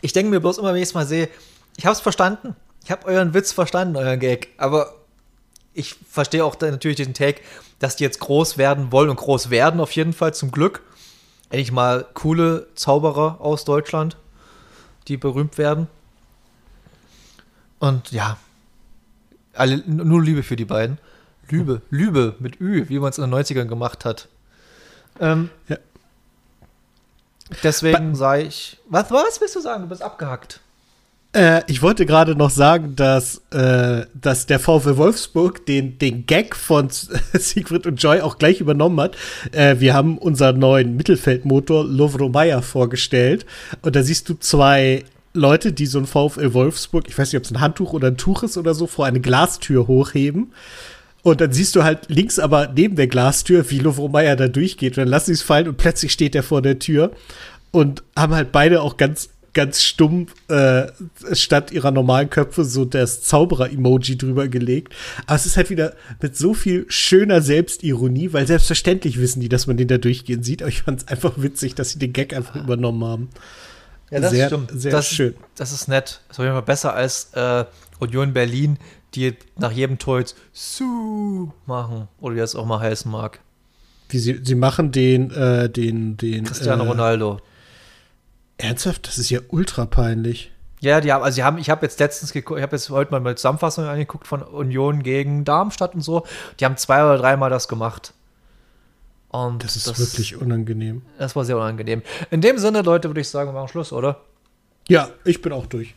[0.00, 1.28] Ich denke mir bloß immer, wenn ich es mal sehe,
[1.76, 2.56] ich habe es verstanden.
[2.86, 4.94] Ich habe euren Witz verstanden, euren Gag, aber
[5.74, 7.42] ich verstehe auch natürlich diesen Take,
[7.80, 10.82] dass die jetzt groß werden wollen und groß werden auf jeden Fall zum Glück.
[11.50, 14.16] Endlich mal coole Zauberer aus Deutschland,
[15.08, 15.88] die berühmt werden.
[17.80, 18.38] Und ja,
[19.52, 20.98] alle, nur Liebe für die beiden.
[21.48, 24.28] Lübe, Lübe mit Ü, wie man es in den 90ern gemacht hat.
[25.18, 25.78] Ähm, ja.
[27.64, 29.82] Deswegen sage ich, was, was willst du sagen?
[29.82, 30.60] Du bist abgehackt.
[31.36, 36.56] Äh, ich wollte gerade noch sagen, dass, äh, dass der VfL Wolfsburg den, den Gag
[36.56, 36.88] von
[37.34, 39.16] Siegfried und Joy auch gleich übernommen hat.
[39.52, 43.44] Äh, wir haben unseren neuen Mittelfeldmotor Lovro Meyer vorgestellt.
[43.82, 47.44] Und da siehst du zwei Leute, die so ein VfL Wolfsburg, ich weiß nicht, ob
[47.44, 50.54] es ein Handtuch oder ein Tuch ist oder so, vor eine Glastür hochheben.
[51.22, 54.92] Und dann siehst du halt links aber neben der Glastür, wie Lovro Meyer da durchgeht.
[54.92, 57.10] Und dann lassen sie es fallen und plötzlich steht er vor der Tür.
[57.72, 60.88] Und haben halt beide auch ganz ganz stumpf äh,
[61.32, 64.94] statt ihrer normalen Köpfe so das Zauberer-Emoji drüber gelegt.
[65.24, 69.66] Aber es ist halt wieder mit so viel schöner Selbstironie, weil selbstverständlich wissen die, dass
[69.66, 70.60] man den da durchgehen sieht.
[70.60, 73.30] Aber ich fand es einfach witzig, dass sie den Gag einfach übernommen haben.
[74.10, 74.70] Ja, das sehr, stimmt.
[74.74, 75.34] Sehr das, schön.
[75.56, 76.20] Das ist nett.
[76.28, 77.64] Das jeden Fall besser als äh,
[77.98, 78.78] Union Berlin,
[79.14, 82.08] die nach jedem Tor jetzt Su machen.
[82.20, 83.40] Oder wie das auch mal heißen mag.
[84.10, 86.44] Wie sie, sie machen den, äh, den, den.
[86.44, 87.40] Cristiano äh, Ronaldo.
[88.58, 89.06] Ernsthaft?
[89.06, 90.52] Das ist ja ultra peinlich.
[90.80, 93.10] Ja, die haben, also sie haben, ich habe jetzt letztens geguckt, ich habe jetzt heute
[93.10, 96.26] mal eine Zusammenfassung angeguckt von Union gegen Darmstadt und so.
[96.60, 98.12] Die haben zwei oder dreimal das gemacht.
[99.28, 101.02] Und das ist das, wirklich unangenehm.
[101.18, 102.02] Das war sehr unangenehm.
[102.30, 104.20] In dem Sinne, Leute, würde ich sagen, wir machen Schluss, oder?
[104.88, 105.94] Ja, ich bin auch durch.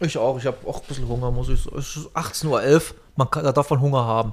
[0.00, 0.38] Ich auch.
[0.38, 1.78] Ich habe auch ein bisschen Hunger, muss ich sagen.
[1.78, 2.82] Es ist 18.11 Uhr.
[3.16, 4.32] Man kann, da darf man Hunger haben.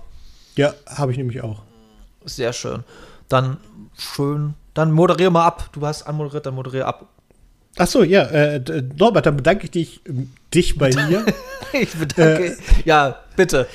[0.56, 1.62] Ja, habe ich nämlich auch.
[2.26, 2.84] Sehr schön.
[3.28, 3.58] Dann
[3.98, 4.56] schön.
[4.74, 5.70] Dann moderiere mal ab.
[5.74, 7.08] Du hast anmoderiert, dann moderiere ab.
[7.82, 8.62] Ach so, ja, äh,
[8.98, 10.02] Norbert, dann bedanke ich dich,
[10.54, 11.26] dich bei mir.
[11.72, 12.46] ich bedanke.
[12.48, 12.56] Äh,
[12.86, 13.68] ja, bitte.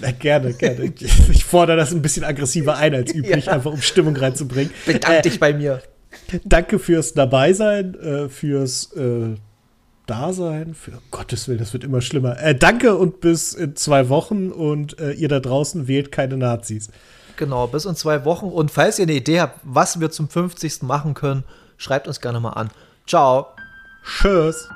[0.00, 0.92] Na, gerne, gerne.
[1.30, 3.52] Ich fordere das ein bisschen aggressiver ein als üblich, ja.
[3.52, 4.72] einfach um Stimmung reinzubringen.
[4.84, 5.80] Bedanke äh, dich bei mir.
[6.44, 9.36] Danke fürs Dabeisein, äh, fürs äh,
[10.06, 10.74] da sein.
[10.74, 12.42] Für oh Gottes Willen, das wird immer schlimmer.
[12.42, 16.90] Äh, danke und bis in zwei Wochen und äh, ihr da draußen wählt keine Nazis.
[17.36, 18.46] Genau, bis in zwei Wochen.
[18.46, 20.82] Und falls ihr eine Idee habt, was wir zum 50.
[20.82, 21.44] machen können,
[21.76, 22.70] schreibt uns gerne mal an.
[23.06, 23.54] Ciao.
[24.04, 24.68] Tschüss.